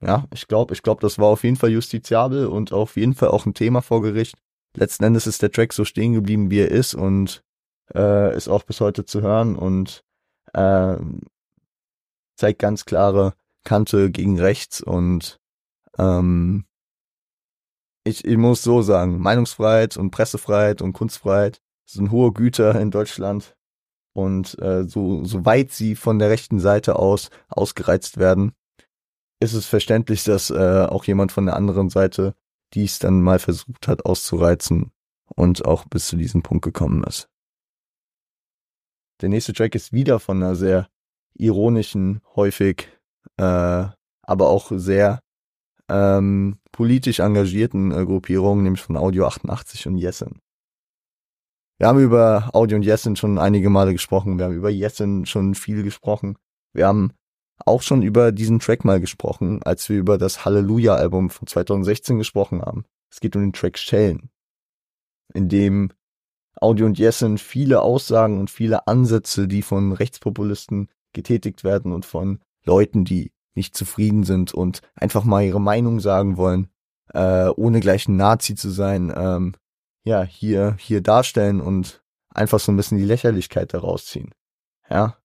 Ja, 0.00 0.26
ich 0.32 0.46
glaube, 0.46 0.74
ich 0.74 0.82
glaube, 0.82 1.00
das 1.00 1.18
war 1.18 1.26
auf 1.28 1.44
jeden 1.44 1.56
Fall 1.56 1.70
justiziabel 1.70 2.46
und 2.46 2.72
auf 2.72 2.96
jeden 2.96 3.14
Fall 3.14 3.28
auch 3.28 3.46
ein 3.46 3.54
Thema 3.54 3.82
vor 3.82 4.02
Gericht. 4.02 4.36
Letzten 4.76 5.04
Endes 5.04 5.26
ist 5.26 5.42
der 5.42 5.50
Track 5.50 5.72
so 5.72 5.84
stehen 5.84 6.12
geblieben, 6.12 6.50
wie 6.50 6.60
er 6.60 6.70
ist 6.70 6.94
und 6.94 7.42
äh, 7.94 8.36
ist 8.36 8.48
auch 8.48 8.62
bis 8.62 8.80
heute 8.80 9.04
zu 9.04 9.22
hören 9.22 9.56
und 9.56 10.04
äh, 10.54 10.96
zeigt 12.36 12.60
ganz 12.60 12.84
klare 12.84 13.34
Kante 13.64 14.10
gegen 14.10 14.38
rechts 14.38 14.80
und 14.80 15.40
ähm, 15.98 16.64
ich, 18.08 18.24
ich 18.24 18.36
muss 18.36 18.62
so 18.62 18.82
sagen, 18.82 19.18
Meinungsfreiheit 19.18 19.96
und 19.96 20.10
Pressefreiheit 20.10 20.82
und 20.82 20.92
Kunstfreiheit 20.92 21.60
sind 21.84 22.10
hohe 22.10 22.32
Güter 22.32 22.80
in 22.80 22.90
Deutschland 22.90 23.56
und 24.14 24.58
äh, 24.60 24.84
so, 24.84 25.24
so 25.24 25.44
weit 25.44 25.70
sie 25.70 25.94
von 25.94 26.18
der 26.18 26.30
rechten 26.30 26.58
Seite 26.58 26.96
aus 26.96 27.30
ausgereizt 27.48 28.18
werden, 28.18 28.52
ist 29.40 29.54
es 29.54 29.66
verständlich, 29.66 30.24
dass 30.24 30.50
äh, 30.50 30.86
auch 30.88 31.04
jemand 31.04 31.32
von 31.32 31.46
der 31.46 31.56
anderen 31.56 31.88
Seite 31.88 32.34
dies 32.74 32.98
dann 32.98 33.22
mal 33.22 33.38
versucht 33.38 33.88
hat 33.88 34.04
auszureizen 34.04 34.90
und 35.34 35.64
auch 35.64 35.84
bis 35.86 36.08
zu 36.08 36.16
diesem 36.16 36.42
Punkt 36.42 36.64
gekommen 36.64 37.04
ist. 37.04 37.28
Der 39.20 39.28
nächste 39.28 39.52
Track 39.52 39.74
ist 39.74 39.92
wieder 39.92 40.20
von 40.20 40.42
einer 40.42 40.54
sehr 40.54 40.88
ironischen, 41.34 42.20
häufig, 42.36 42.88
äh, 43.36 43.86
aber 44.22 44.48
auch 44.48 44.70
sehr 44.74 45.20
ähm, 45.88 46.58
politisch 46.72 47.20
engagierten 47.20 47.92
äh, 47.92 48.04
Gruppierungen, 48.04 48.64
nämlich 48.64 48.82
von 48.82 48.96
Audio 48.96 49.26
88 49.26 49.86
und 49.86 49.98
Yesin. 49.98 50.40
Wir 51.78 51.86
haben 51.86 52.00
über 52.00 52.50
Audio 52.54 52.76
und 52.76 52.84
Yesin 52.84 53.16
schon 53.16 53.38
einige 53.38 53.70
Male 53.70 53.92
gesprochen, 53.92 54.38
wir 54.38 54.46
haben 54.46 54.54
über 54.54 54.70
Yesin 54.70 55.26
schon 55.26 55.54
viel 55.54 55.82
gesprochen. 55.82 56.36
Wir 56.72 56.86
haben 56.86 57.12
auch 57.64 57.82
schon 57.82 58.02
über 58.02 58.32
diesen 58.32 58.58
Track 58.58 58.84
mal 58.84 59.00
gesprochen, 59.00 59.62
als 59.62 59.88
wir 59.88 59.98
über 59.98 60.18
das 60.18 60.44
Halleluja-Album 60.44 61.30
von 61.30 61.46
2016 61.46 62.18
gesprochen 62.18 62.62
haben. 62.62 62.84
Es 63.10 63.20
geht 63.20 63.34
um 63.36 63.42
den 63.42 63.52
Track 63.52 63.78
Schellen, 63.78 64.30
in 65.34 65.48
dem 65.48 65.90
Audio 66.60 66.86
und 66.86 66.98
Yesin 66.98 67.38
viele 67.38 67.82
Aussagen 67.82 68.38
und 68.38 68.50
viele 68.50 68.86
Ansätze, 68.86 69.48
die 69.48 69.62
von 69.62 69.92
Rechtspopulisten 69.92 70.88
getätigt 71.12 71.64
werden 71.64 71.92
und 71.92 72.04
von 72.04 72.40
Leuten, 72.64 73.04
die 73.04 73.32
nicht 73.58 73.76
zufrieden 73.76 74.22
sind 74.22 74.54
und 74.54 74.80
einfach 74.94 75.24
mal 75.24 75.42
ihre 75.42 75.60
Meinung 75.60 76.00
sagen 76.00 76.36
wollen, 76.36 76.68
äh, 77.12 77.48
ohne 77.48 77.80
gleich 77.80 78.08
ein 78.08 78.16
Nazi 78.16 78.54
zu 78.54 78.70
sein, 78.70 79.12
ähm, 79.14 79.54
ja, 80.04 80.22
hier, 80.22 80.76
hier 80.78 81.02
darstellen 81.02 81.60
und 81.60 82.02
einfach 82.32 82.60
so 82.60 82.72
ein 82.72 82.76
bisschen 82.76 82.98
die 82.98 83.04
Lächerlichkeit 83.04 83.74
daraus 83.74 84.06
ziehen. 84.06 84.30
Ja. 84.88 85.18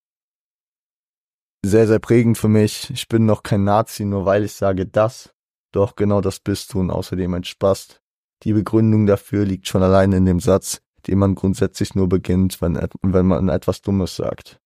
Sehr, 1.64 1.88
sehr 1.88 2.00
prägend 2.00 2.38
für 2.38 2.50
mich. 2.50 2.90
Ich 2.90 3.08
bin 3.08 3.26
noch 3.26 3.44
kein 3.44 3.64
Nazi, 3.64 4.04
nur 4.04 4.26
weil 4.26 4.44
ich 4.44 4.54
sage 4.54 4.86
das. 4.86 5.34
Doch 5.72 5.96
genau 5.96 6.20
das 6.20 6.40
bist 6.40 6.74
du 6.74 6.80
und 6.80 6.92
außerdem 6.92 7.34
ein 7.36 7.44
Spast. 7.46 8.02
Die 8.44 8.54
Begründung 8.54 9.06
dafür 9.06 9.46
liegt 9.46 9.68
schon 9.68 9.84
allein 9.84 10.12
in 10.12 10.26
dem 10.26 10.40
Satz, 10.40 10.82
den 11.08 11.20
man 11.20 11.36
grundsätzlich 11.36 11.96
nur 11.96 12.10
beginnt, 12.10 12.62
wenn, 12.62 12.76
wenn 13.02 13.26
man 13.26 13.48
etwas 13.48 13.82
Dummes 13.82 14.16
sagt. 14.16 14.60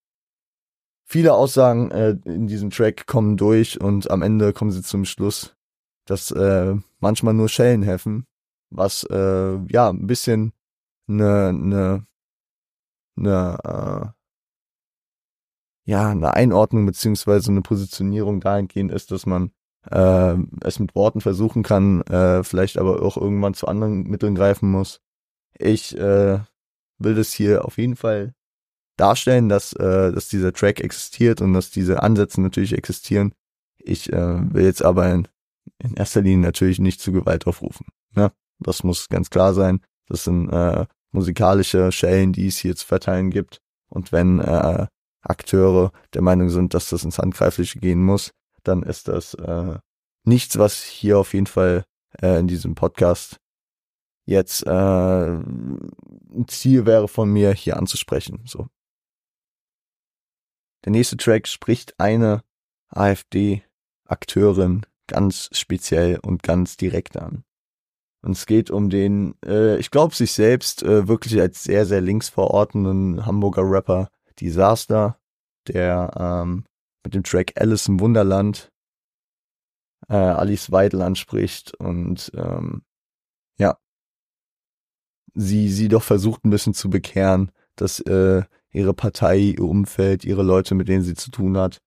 Viele 1.09 1.33
Aussagen 1.33 1.89
äh, 1.91 2.17
in 2.25 2.47
diesem 2.47 2.69
Track 2.69 3.07
kommen 3.07 3.37
durch 3.37 3.79
und 3.79 4.11
am 4.11 4.21
Ende 4.21 4.53
kommen 4.53 4.71
sie 4.71 4.83
zum 4.83 5.05
Schluss, 5.05 5.55
dass 6.05 6.31
äh, 6.31 6.75
manchmal 6.99 7.33
nur 7.33 7.49
Schellen 7.49 7.81
helfen 7.81 8.27
was 8.69 9.03
äh, 9.03 9.57
ja 9.71 9.89
ein 9.89 10.07
bisschen 10.07 10.53
eine 11.07 11.53
ne, 11.53 12.07
ne, 13.15 13.57
äh, 13.63 14.07
ja 15.89 16.09
eine 16.09 16.33
Einordnung 16.33 16.85
beziehungsweise 16.85 17.51
eine 17.51 17.61
Positionierung 17.61 18.41
dahingehend 18.41 18.91
ist, 18.91 19.11
dass 19.11 19.25
man 19.25 19.51
äh, 19.89 20.35
es 20.61 20.79
mit 20.79 20.95
Worten 20.95 21.21
versuchen 21.21 21.63
kann, 21.63 22.01
äh, 22.01 22.43
vielleicht 22.43 22.77
aber 22.77 23.01
auch 23.01 23.17
irgendwann 23.17 23.53
zu 23.53 23.67
anderen 23.67 24.03
Mitteln 24.03 24.35
greifen 24.35 24.69
muss. 24.69 25.01
Ich 25.57 25.97
äh, 25.97 26.39
will 26.97 27.15
das 27.15 27.31
hier 27.31 27.65
auf 27.65 27.77
jeden 27.77 27.95
Fall 27.95 28.33
darstellen, 28.97 29.49
dass, 29.49 29.73
äh, 29.73 30.11
dass 30.11 30.27
dieser 30.27 30.53
Track 30.53 30.79
existiert 30.79 31.41
und 31.41 31.53
dass 31.53 31.71
diese 31.71 32.03
Ansätze 32.03 32.41
natürlich 32.41 32.73
existieren. 32.73 33.33
Ich 33.77 34.11
äh, 34.11 34.53
will 34.53 34.65
jetzt 34.65 34.83
aber 34.83 35.11
in, 35.11 35.27
in 35.79 35.93
erster 35.95 36.21
Linie 36.21 36.45
natürlich 36.45 36.79
nicht 36.79 36.99
zu 36.99 37.11
Gewalt 37.11 37.47
aufrufen. 37.47 37.87
Ne? 38.15 38.31
Das 38.59 38.83
muss 38.83 39.09
ganz 39.09 39.29
klar 39.29 39.53
sein. 39.53 39.81
Das 40.07 40.23
sind 40.23 40.49
äh, 40.49 40.85
musikalische 41.11 41.91
Schellen, 41.91 42.33
die 42.33 42.47
es 42.47 42.57
hier 42.57 42.75
zu 42.75 42.85
verteilen 42.85 43.29
gibt. 43.29 43.59
Und 43.89 44.11
wenn 44.11 44.39
äh, 44.39 44.87
Akteure 45.21 45.91
der 46.13 46.21
Meinung 46.21 46.49
sind, 46.49 46.73
dass 46.73 46.89
das 46.89 47.03
ins 47.03 47.19
Handgreifliche 47.19 47.79
gehen 47.79 48.03
muss, 48.03 48.31
dann 48.63 48.83
ist 48.83 49.07
das 49.07 49.33
äh, 49.35 49.77
nichts, 50.23 50.57
was 50.57 50.83
hier 50.83 51.19
auf 51.19 51.33
jeden 51.33 51.47
Fall 51.47 51.83
äh, 52.21 52.39
in 52.39 52.47
diesem 52.47 52.75
Podcast 52.75 53.37
jetzt 54.25 54.65
äh, 54.65 54.69
ein 54.69 56.45
Ziel 56.47 56.85
wäre 56.85 57.07
von 57.07 57.31
mir, 57.31 57.53
hier 57.53 57.77
anzusprechen. 57.77 58.41
So. 58.45 58.67
Der 60.87 60.93
nächste 60.93 61.17
Track 61.17 61.49
spricht 61.49 61.99
eine 61.99 62.45
AfD-Akteurin 62.87 64.85
ganz 65.07 65.49
speziell 65.51 66.17
und 66.19 66.43
ganz 66.43 66.77
direkt 66.77 67.17
an. 67.17 67.43
Und 68.21 68.37
es 68.37 68.45
geht 68.45 68.71
um 68.71 68.89
den, 68.89 69.35
äh, 69.45 69.77
ich 69.79 69.91
glaube, 69.91 70.15
sich 70.15 70.31
selbst 70.31 70.83
äh, 70.83 71.09
wirklich 71.09 71.41
als 71.41 71.65
sehr, 71.65 71.85
sehr 71.85 71.99
links 71.99 72.29
verortenden 72.29 73.25
Hamburger 73.25 73.63
Rapper 73.65 74.09
Disaster, 74.39 75.19
der 75.67 76.09
ähm, 76.17 76.63
mit 77.03 77.15
dem 77.15 77.23
Track 77.23 77.59
Alice 77.59 77.89
im 77.89 77.99
Wunderland 77.99 78.71
äh, 80.07 80.15
Alice 80.15 80.71
Weidel 80.71 81.01
anspricht 81.01 81.75
und 81.75 82.31
ähm, 82.33 82.83
ja, 83.57 83.77
sie 85.33 85.67
sie 85.67 85.89
doch 85.89 86.03
versucht 86.03 86.45
ein 86.45 86.49
bisschen 86.49 86.73
zu 86.73 86.89
bekehren, 86.89 87.51
dass 87.75 87.99
äh, 87.99 88.43
ihre 88.77 88.93
Partei, 88.93 89.37
ihr 89.37 89.63
Umfeld, 89.63 90.23
ihre 90.23 90.43
Leute, 90.43 90.75
mit 90.75 90.87
denen 90.87 91.03
sie 91.03 91.15
zu 91.15 91.31
tun 91.31 91.57
hat, 91.57 91.79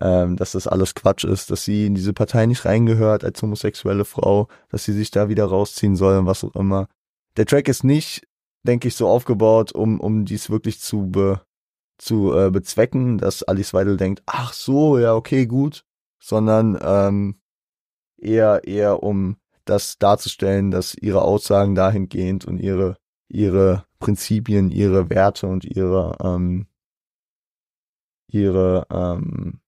ähm, 0.00 0.36
dass 0.36 0.52
das 0.52 0.66
alles 0.66 0.94
Quatsch 0.94 1.24
ist, 1.24 1.50
dass 1.50 1.64
sie 1.64 1.86
in 1.86 1.94
diese 1.94 2.12
Partei 2.12 2.46
nicht 2.46 2.64
reingehört 2.64 3.24
als 3.24 3.40
homosexuelle 3.42 4.04
Frau, 4.04 4.48
dass 4.68 4.84
sie 4.84 4.92
sich 4.92 5.10
da 5.10 5.28
wieder 5.28 5.46
rausziehen 5.46 5.96
soll 5.96 6.18
und 6.18 6.26
was 6.26 6.44
auch 6.44 6.54
immer. 6.54 6.88
Der 7.36 7.46
Track 7.46 7.68
ist 7.68 7.84
nicht, 7.84 8.26
denke 8.66 8.88
ich, 8.88 8.94
so 8.94 9.08
aufgebaut, 9.08 9.72
um, 9.72 10.00
um 10.00 10.24
dies 10.24 10.50
wirklich 10.50 10.80
zu, 10.80 11.06
be, 11.06 11.40
zu 11.98 12.34
äh, 12.34 12.50
bezwecken, 12.50 13.18
dass 13.18 13.42
Alice 13.42 13.74
Weidel 13.74 13.96
denkt, 13.96 14.22
ach 14.26 14.52
so, 14.52 14.98
ja, 14.98 15.14
okay, 15.14 15.46
gut, 15.46 15.84
sondern 16.20 16.78
ähm, 16.82 17.36
eher, 18.18 18.62
eher 18.64 19.02
um 19.02 19.36
das 19.64 19.98
darzustellen, 19.98 20.70
dass 20.70 20.94
ihre 20.94 21.22
Aussagen 21.22 21.74
dahingehend 21.74 22.44
und 22.44 22.58
ihre, 22.58 22.96
ihre 23.28 23.84
Prinzipien, 23.98 24.70
ihre 24.70 25.10
Werte 25.10 25.46
und 25.46 25.64
ihre, 25.64 26.16
ähm, 26.22 26.66
ihre 28.28 28.86
ähm, 28.90 29.60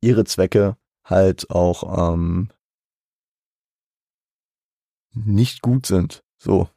ihre 0.00 0.24
Zwecke 0.24 0.76
halt 1.04 1.50
auch 1.50 2.16
ähm, 2.16 2.50
nicht 5.12 5.62
gut 5.62 5.86
sind. 5.86 6.24
So. 6.38 6.68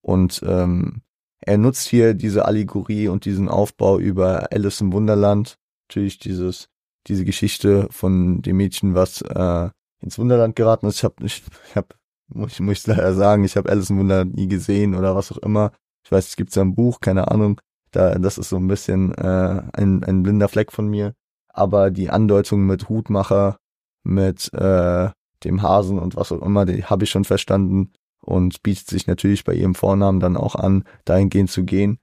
Und 0.00 0.42
ähm, 0.46 1.02
er 1.40 1.58
nutzt 1.58 1.88
hier 1.88 2.14
diese 2.14 2.44
Allegorie 2.44 3.08
und 3.08 3.24
diesen 3.24 3.48
Aufbau 3.48 3.98
über 3.98 4.52
Alice 4.52 4.80
im 4.80 4.92
Wunderland. 4.92 5.58
Natürlich 5.88 6.18
dieses, 6.18 6.68
diese 7.06 7.24
Geschichte 7.24 7.88
von 7.90 8.42
dem 8.42 8.56
Mädchen, 8.56 8.94
was 8.94 9.22
äh, 9.22 9.70
ins 10.00 10.18
Wunderland 10.18 10.56
geraten 10.56 10.86
ist. 10.86 10.98
Ich 10.98 11.04
habe, 11.04 11.24
ich, 11.24 11.42
ich 11.68 11.76
hab, 11.76 11.98
muss 12.34 12.52
ich, 12.52 12.60
muss 12.60 12.78
ich 12.78 12.86
leider 12.86 13.14
sagen, 13.14 13.44
ich 13.44 13.56
habe 13.56 13.70
Alice 13.70 13.90
im 13.90 13.98
Wunderland 13.98 14.34
nie 14.34 14.48
gesehen 14.48 14.94
oder 14.94 15.14
was 15.14 15.32
auch 15.32 15.38
immer. 15.38 15.72
Ich 16.04 16.12
weiß, 16.12 16.28
es 16.28 16.36
gibt 16.36 16.54
ja 16.54 16.62
ein 16.62 16.74
Buch, 16.74 17.00
keine 17.00 17.30
Ahnung. 17.30 17.60
Da, 17.90 18.18
das 18.18 18.38
ist 18.38 18.48
so 18.48 18.56
ein 18.56 18.68
bisschen 18.68 19.12
äh, 19.14 19.62
ein, 19.72 20.02
ein 20.04 20.22
blinder 20.22 20.48
Fleck 20.48 20.72
von 20.72 20.88
mir 20.88 21.14
aber 21.52 21.90
die 21.90 22.10
Andeutung 22.10 22.66
mit 22.66 22.88
Hutmacher, 22.88 23.58
mit 24.02 24.52
äh, 24.54 25.10
dem 25.44 25.62
Hasen 25.62 25.98
und 25.98 26.16
was 26.16 26.32
auch 26.32 26.42
immer, 26.42 26.64
die 26.64 26.84
habe 26.84 27.04
ich 27.04 27.10
schon 27.10 27.24
verstanden 27.24 27.92
und 28.20 28.62
bietet 28.62 28.88
sich 28.88 29.06
natürlich 29.06 29.44
bei 29.44 29.54
ihrem 29.54 29.74
Vornamen 29.74 30.20
dann 30.20 30.36
auch 30.36 30.54
an, 30.54 30.84
dahingehend 31.04 31.50
zu 31.50 31.64
gehen. 31.64 31.98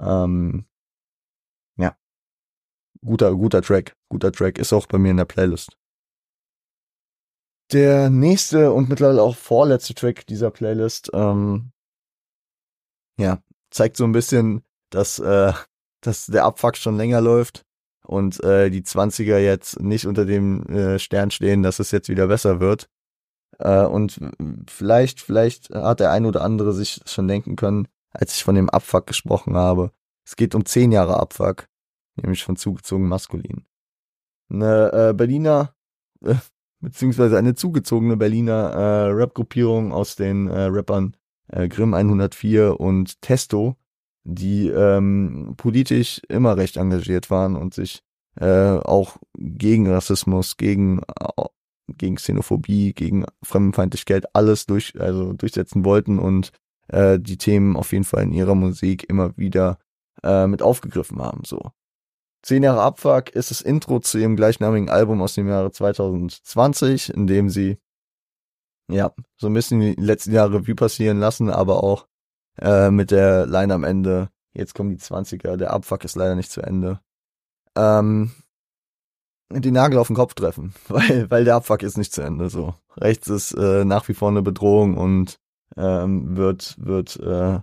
Ähm, 0.00 0.64
ja, 1.76 1.96
guter, 3.04 3.34
guter 3.34 3.62
Track, 3.62 3.94
guter 4.08 4.32
Track 4.32 4.58
ist 4.58 4.72
auch 4.72 4.86
bei 4.86 4.98
mir 4.98 5.12
in 5.12 5.18
der 5.18 5.24
Playlist. 5.24 5.76
Der 7.72 8.08
nächste 8.08 8.72
und 8.72 8.88
mittlerweile 8.88 9.22
auch 9.22 9.36
vorletzte 9.36 9.94
Track 9.94 10.26
dieser 10.26 10.50
Playlist, 10.50 11.10
ähm, 11.12 11.72
ja, 13.18 13.42
zeigt 13.70 13.96
so 13.96 14.04
ein 14.04 14.12
bisschen, 14.12 14.62
dass, 14.90 15.18
äh, 15.18 15.52
dass 16.00 16.26
der 16.26 16.44
Abfuck 16.44 16.76
schon 16.76 16.96
länger 16.96 17.20
läuft 17.20 17.66
und 18.04 18.42
äh, 18.42 18.70
die 18.70 18.82
20er 18.82 19.38
jetzt 19.38 19.80
nicht 19.80 20.06
unter 20.06 20.24
dem 20.24 20.64
äh, 20.66 20.98
Stern 20.98 21.30
stehen, 21.30 21.62
dass 21.62 21.78
es 21.78 21.90
jetzt 21.90 22.08
wieder 22.08 22.28
besser 22.28 22.60
wird. 22.60 22.88
Äh, 23.58 23.84
und 23.84 24.18
vielleicht, 24.66 25.20
vielleicht 25.20 25.70
hat 25.70 26.00
der 26.00 26.10
ein 26.12 26.24
oder 26.24 26.42
andere 26.42 26.72
sich 26.72 27.00
schon 27.04 27.28
denken 27.28 27.56
können, 27.56 27.88
als 28.10 28.34
ich 28.34 28.44
von 28.44 28.54
dem 28.54 28.70
Abfuck 28.70 29.06
gesprochen 29.06 29.56
habe. 29.56 29.92
Es 30.24 30.36
geht 30.36 30.54
um 30.54 30.64
zehn 30.64 30.92
Jahre 30.92 31.20
Abfuck, 31.20 31.68
nämlich 32.16 32.44
von 32.44 32.56
zugezogen 32.56 33.08
maskulin. 33.08 33.66
Eine 34.50 34.92
äh, 34.92 35.12
Berliner, 35.12 35.74
äh, 36.24 36.36
beziehungsweise 36.80 37.38
eine 37.38 37.54
zugezogene 37.54 38.16
Berliner 38.16 38.70
äh, 38.70 39.10
Rap-Gruppierung 39.10 39.92
aus 39.92 40.16
den 40.16 40.48
äh, 40.48 40.64
Rappern 40.64 41.16
äh, 41.48 41.68
Grimm 41.68 41.94
104 41.94 42.78
und 42.80 43.20
Testo 43.22 43.76
die 44.28 44.68
ähm, 44.68 45.54
politisch 45.56 46.20
immer 46.28 46.56
recht 46.58 46.76
engagiert 46.76 47.30
waren 47.30 47.56
und 47.56 47.72
sich 47.72 48.02
äh, 48.38 48.76
auch 48.76 49.16
gegen 49.34 49.90
Rassismus, 49.90 50.58
gegen 50.58 51.00
äh, 51.18 51.44
gegen 51.90 52.16
Xenophobie, 52.16 52.92
gegen 52.92 53.24
Fremdenfeindlichkeit 53.42 54.34
alles 54.34 54.66
durch 54.66 55.00
also 55.00 55.32
durchsetzen 55.32 55.86
wollten 55.86 56.18
und 56.18 56.52
äh, 56.88 57.18
die 57.18 57.38
Themen 57.38 57.76
auf 57.76 57.92
jeden 57.92 58.04
Fall 58.04 58.24
in 58.24 58.32
ihrer 58.32 58.54
Musik 58.54 59.08
immer 59.08 59.34
wieder 59.38 59.78
äh, 60.22 60.46
mit 60.46 60.60
aufgegriffen 60.60 61.22
haben. 61.22 61.44
So 61.46 61.70
zehn 62.42 62.62
Jahre 62.62 62.82
Abfuck 62.82 63.30
ist 63.30 63.50
das 63.50 63.60
Intro 63.60 64.00
zu 64.00 64.18
ihrem 64.18 64.36
gleichnamigen 64.36 64.90
Album 64.90 65.22
aus 65.22 65.34
dem 65.34 65.48
Jahre 65.48 65.70
2020, 65.70 67.12
in 67.14 67.26
dem 67.26 67.50
sie 67.50 67.78
ja 68.90 69.12
so 69.36 69.48
ein 69.48 69.54
bisschen 69.54 69.80
die 69.80 69.94
letzten 69.94 70.32
Jahre 70.32 70.54
Revue 70.54 70.74
passieren 70.74 71.18
lassen, 71.18 71.50
aber 71.50 71.82
auch 71.82 72.06
äh, 72.60 72.90
mit 72.90 73.10
der 73.10 73.46
Line 73.46 73.74
am 73.74 73.84
Ende, 73.84 74.30
Jetzt 74.58 74.74
kommen 74.74 74.90
die 74.90 74.96
20er. 74.96 75.56
Der 75.56 75.72
Abfuck 75.72 76.04
ist 76.04 76.16
leider 76.16 76.34
nicht 76.34 76.50
zu 76.50 76.60
Ende. 76.60 77.00
Ähm, 77.76 78.32
den 79.50 79.74
Nagel 79.74 79.98
auf 79.98 80.08
den 80.08 80.16
Kopf 80.16 80.34
treffen, 80.34 80.74
weil, 80.88 81.30
weil 81.30 81.44
der 81.44 81.54
Abfuck 81.54 81.82
ist 81.82 81.96
nicht 81.96 82.12
zu 82.12 82.22
Ende. 82.22 82.50
So 82.50 82.74
rechts 82.96 83.28
ist 83.28 83.52
äh, 83.52 83.84
nach 83.84 84.08
wie 84.08 84.14
vor 84.14 84.30
eine 84.30 84.42
Bedrohung 84.42 84.96
und 84.96 85.38
ähm, 85.76 86.36
wird 86.36 86.74
wird 86.78 87.16
äh, 87.20 87.60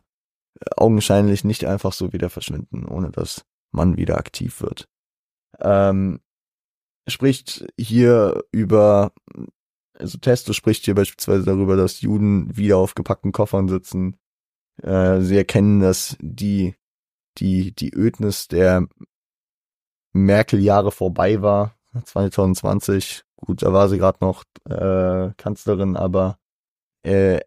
augenscheinlich 0.77 1.43
nicht 1.43 1.65
einfach 1.65 1.91
so 1.91 2.13
wieder 2.13 2.29
verschwinden, 2.29 2.85
ohne 2.85 3.11
dass 3.11 3.45
man 3.75 3.97
wieder 3.97 4.17
aktiv 4.17 4.61
wird. 4.61 4.87
Ähm, 5.59 6.19
spricht 7.07 7.65
hier 7.77 8.43
über, 8.51 9.11
also 9.97 10.17
Testo 10.17 10.53
spricht 10.53 10.85
hier 10.85 10.95
beispielsweise 10.95 11.45
darüber, 11.45 11.75
dass 11.75 12.01
Juden 12.01 12.55
wieder 12.55 12.77
auf 12.77 12.95
gepackten 12.95 13.31
Koffern 13.31 13.67
sitzen. 13.67 14.17
Äh, 14.81 15.21
sie 15.21 15.37
erkennen, 15.37 15.79
dass 15.79 16.17
die 16.19 16.75
die 17.37 17.73
die 17.75 17.93
Ödnis 17.93 18.47
der 18.47 18.87
Merkel-Jahre 20.13 20.91
vorbei 20.91 21.41
war, 21.41 21.75
2020. 22.03 23.23
Gut, 23.35 23.63
da 23.63 23.73
war 23.73 23.89
sie 23.89 23.97
gerade 23.97 24.19
noch 24.21 24.43
äh, 24.69 25.33
Kanzlerin, 25.37 25.97
aber 25.97 26.39
äh, 27.03 27.41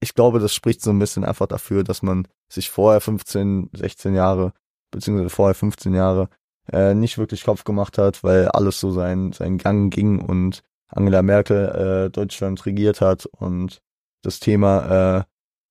ich 0.00 0.14
glaube, 0.14 0.40
das 0.40 0.52
spricht 0.52 0.82
so 0.82 0.90
ein 0.90 0.98
bisschen 0.98 1.24
einfach 1.24 1.46
dafür, 1.46 1.84
dass 1.84 2.02
man 2.02 2.26
sich 2.50 2.70
vorher 2.70 3.00
15, 3.00 3.70
16 3.72 4.14
Jahre, 4.14 4.52
beziehungsweise 4.92 5.30
vorher 5.30 5.54
15 5.54 5.94
Jahre, 5.94 6.28
äh, 6.72 6.94
nicht 6.94 7.18
wirklich 7.18 7.42
Kopf 7.42 7.64
gemacht 7.64 7.98
hat, 7.98 8.22
weil 8.22 8.48
alles 8.48 8.78
so 8.78 8.92
seinen, 8.92 9.32
seinen 9.32 9.58
Gang 9.58 9.92
ging 9.92 10.20
und 10.20 10.62
Angela 10.86 11.22
Merkel 11.22 12.06
äh, 12.06 12.10
Deutschland 12.10 12.64
regiert 12.64 13.00
hat 13.00 13.26
und 13.26 13.82
das 14.22 14.38
Thema, 14.38 15.18
äh, 15.18 15.24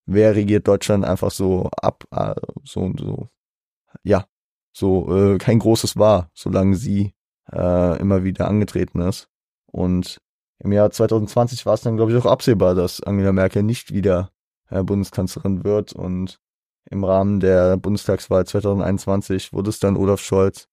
wer 0.05 0.35
regiert 0.35 0.67
Deutschland 0.67 1.05
einfach 1.05 1.31
so 1.31 1.69
ab, 1.81 2.03
äh, 2.11 2.35
so 2.65 2.81
und 2.81 2.99
so, 2.99 3.29
ja, 4.03 4.25
so 4.73 5.15
äh, 5.15 5.37
kein 5.37 5.59
großes 5.59 5.97
war, 5.97 6.29
solange 6.33 6.75
sie 6.75 7.13
äh, 7.51 7.99
immer 7.99 8.23
wieder 8.23 8.47
angetreten 8.47 9.01
ist. 9.01 9.27
Und 9.71 10.19
im 10.59 10.71
Jahr 10.71 10.91
2020 10.91 11.65
war 11.65 11.73
es 11.73 11.81
dann, 11.81 11.97
glaube 11.97 12.11
ich, 12.11 12.17
auch 12.17 12.29
absehbar, 12.29 12.75
dass 12.75 13.01
Angela 13.01 13.31
Merkel 13.31 13.63
nicht 13.63 13.93
wieder 13.93 14.31
äh, 14.69 14.83
Bundeskanzlerin 14.83 15.63
wird. 15.63 15.93
Und 15.93 16.39
im 16.91 17.03
Rahmen 17.03 17.39
der 17.39 17.77
Bundestagswahl 17.77 18.45
2021 18.45 19.53
wurde 19.53 19.69
es 19.69 19.79
dann 19.79 19.97
Olaf 19.97 20.21
Scholz 20.21 20.67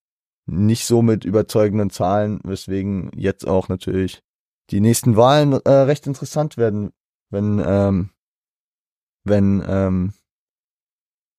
nicht 0.46 0.86
so 0.86 1.02
mit 1.02 1.24
überzeugenden 1.24 1.90
Zahlen, 1.90 2.40
weswegen 2.42 3.10
jetzt 3.14 3.46
auch 3.46 3.68
natürlich 3.68 4.22
die 4.70 4.80
nächsten 4.80 5.16
Wahlen 5.16 5.52
äh, 5.52 5.70
recht 5.70 6.06
interessant 6.06 6.56
werden, 6.56 6.92
wenn 7.30 7.62
ähm, 7.64 8.10
wenn 9.24 9.62
ähm, 9.66 10.12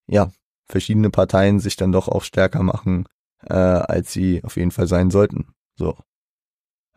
ja 0.08 0.32
verschiedene 0.68 1.10
Parteien 1.10 1.60
sich 1.60 1.76
dann 1.76 1.92
doch 1.92 2.08
auch 2.08 2.24
stärker 2.24 2.64
machen, 2.64 3.06
äh, 3.44 3.54
als 3.54 4.14
sie 4.14 4.44
auf 4.44 4.58
jeden 4.58 4.72
Fall 4.72 4.88
sein 4.88 5.10
sollten. 5.10 5.54
So. 5.76 5.98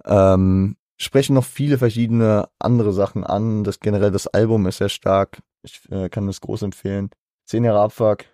Ähm, 0.05 0.77
sprechen 0.99 1.35
noch 1.35 1.45
viele 1.45 1.79
verschiedene 1.79 2.49
andere 2.59 2.93
Sachen 2.93 3.25
an. 3.25 3.65
Das 3.65 3.81
generell 3.81 4.11
das 4.11 4.27
Album 4.27 4.67
ist 4.67 4.79
sehr 4.79 4.89
stark. 4.89 5.43
Ich 5.63 5.91
äh, 5.91 6.09
kann 6.09 6.27
das 6.27 6.41
groß 6.41 6.63
empfehlen. 6.63 7.11
Zehn 7.47 7.65
Jahre 7.65 7.81
Abfuck. 7.81 8.25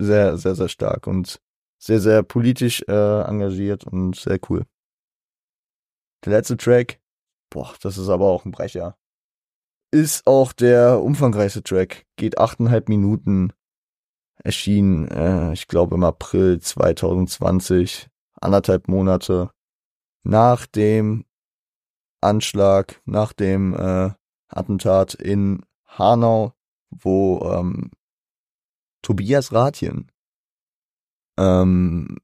Sehr, 0.00 0.36
sehr, 0.36 0.54
sehr 0.54 0.68
stark 0.68 1.06
und 1.06 1.40
sehr, 1.80 2.00
sehr 2.00 2.22
politisch 2.22 2.82
äh, 2.88 3.22
engagiert 3.22 3.84
und 3.84 4.16
sehr 4.16 4.38
cool. 4.48 4.64
Der 6.24 6.32
letzte 6.32 6.56
Track, 6.56 7.00
boah, 7.50 7.74
das 7.80 7.98
ist 7.98 8.08
aber 8.08 8.26
auch 8.26 8.44
ein 8.44 8.50
Brecher. 8.50 8.96
Ist 9.90 10.26
auch 10.26 10.52
der 10.52 11.00
umfangreichste 11.00 11.62
Track. 11.62 12.06
Geht 12.16 12.38
achteinhalb 12.38 12.88
Minuten 12.88 13.52
erschien, 14.42 15.08
äh, 15.08 15.52
ich 15.52 15.66
glaube 15.68 15.94
im 15.96 16.04
April 16.04 16.60
2020, 16.60 18.08
anderthalb 18.40 18.88
Monate 18.88 19.50
nach 20.22 20.66
dem 20.66 21.24
Anschlag, 22.20 23.00
nach 23.04 23.32
dem 23.32 23.74
äh, 23.74 24.10
Attentat 24.48 25.14
in 25.14 25.64
Hanau, 25.86 26.52
wo 26.90 27.40
ähm, 27.52 27.90
Tobias 29.02 29.52
Ratjen 29.52 30.10
ähm, 31.38 32.18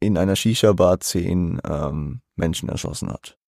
in 0.00 0.16
einer 0.16 0.36
Shisha-Bar 0.36 1.00
zehn 1.00 1.60
ähm, 1.64 2.22
Menschen 2.36 2.68
erschossen 2.68 3.10
hat. 3.10 3.38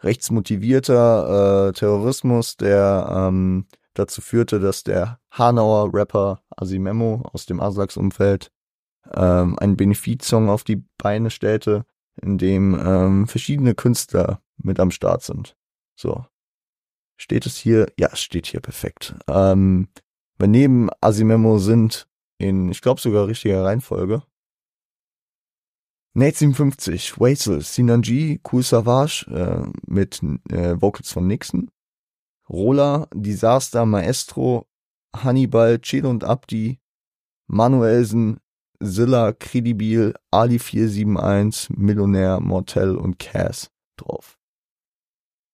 Rechtsmotivierter 0.00 1.68
äh, 1.68 1.72
Terrorismus, 1.72 2.56
der 2.56 3.08
ähm, 3.10 3.66
dazu 3.94 4.20
führte, 4.20 4.60
dass 4.60 4.82
der 4.82 5.20
Hanauer 5.30 5.92
Rapper 5.92 6.42
Asimemo 6.50 7.22
aus 7.32 7.46
dem 7.46 7.60
Aslaks-Umfeld 7.60 8.50
ähm, 9.14 9.58
einen 9.58 9.76
Benefizsong 9.76 10.48
auf 10.50 10.64
die 10.64 10.84
Beine 10.98 11.30
stellte, 11.30 11.84
in 12.20 12.38
dem 12.38 12.78
ähm, 12.78 13.26
verschiedene 13.26 13.74
Künstler 13.74 14.40
mit 14.56 14.80
am 14.80 14.90
Start 14.90 15.22
sind. 15.22 15.56
So. 15.94 16.24
Steht 17.16 17.46
es 17.46 17.56
hier? 17.56 17.92
Ja, 17.98 18.10
es 18.12 18.20
steht 18.20 18.46
hier 18.46 18.60
perfekt. 18.60 19.14
Ähm, 19.28 19.88
neben 20.38 20.88
Asimemo 21.00 21.58
sind 21.58 22.06
in, 22.38 22.70
ich 22.70 22.82
glaube 22.82 23.00
sogar 23.00 23.26
richtiger 23.26 23.64
Reihenfolge, 23.64 24.22
Nate 26.18 26.38
57, 26.38 27.20
Wazel, 27.20 27.60
Sinanji, 27.60 28.40
Cool 28.50 28.62
Savage 28.62 29.26
äh, 29.30 29.70
mit 29.86 30.22
äh, 30.50 30.80
Vocals 30.80 31.12
von 31.12 31.26
Nixon, 31.26 31.70
Rola, 32.48 33.06
Disaster, 33.12 33.84
Maestro, 33.84 34.66
Hannibal, 35.14 35.78
Chill 35.78 36.06
und 36.06 36.24
Abdi, 36.24 36.80
Manuelsen, 37.48 38.40
Zilla, 38.82 39.34
Credibil, 39.34 40.14
Ali 40.30 40.58
471, 40.58 41.76
Millionär, 41.76 42.40
Mortel 42.40 42.96
und 42.96 43.18
Cass 43.18 43.70
drauf. 43.98 44.38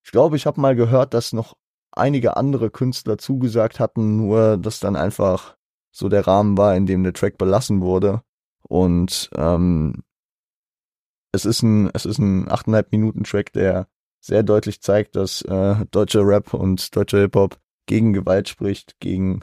Ich 0.04 0.10
glaube, 0.10 0.36
ich 0.36 0.46
habe 0.46 0.60
mal 0.60 0.74
gehört, 0.74 1.14
dass 1.14 1.32
noch 1.32 1.56
einige 1.92 2.36
andere 2.36 2.70
Künstler 2.70 3.18
zugesagt 3.18 3.80
hatten, 3.80 4.16
nur 4.16 4.56
dass 4.56 4.80
dann 4.80 4.96
einfach 4.96 5.56
so 5.90 6.08
der 6.08 6.26
Rahmen 6.26 6.56
war, 6.56 6.74
in 6.74 6.86
dem 6.86 7.04
der 7.04 7.12
Track 7.12 7.38
belassen 7.38 7.80
wurde. 7.80 8.22
Und 8.66 9.30
ähm, 9.36 10.02
es 11.32 11.44
ist 11.44 11.62
ein, 11.62 11.90
es 11.94 12.06
ist 12.06 12.18
ein 12.18 12.48
8,5 12.48 12.86
Minuten 12.90 13.24
Track, 13.24 13.52
der 13.52 13.88
sehr 14.20 14.42
deutlich 14.42 14.80
zeigt, 14.80 15.16
dass 15.16 15.42
äh, 15.42 15.84
deutscher 15.90 16.26
Rap 16.26 16.54
und 16.54 16.94
deutscher 16.96 17.18
Hip-Hop 17.20 17.58
gegen 17.86 18.12
Gewalt 18.12 18.48
spricht, 18.48 18.98
gegen 19.00 19.40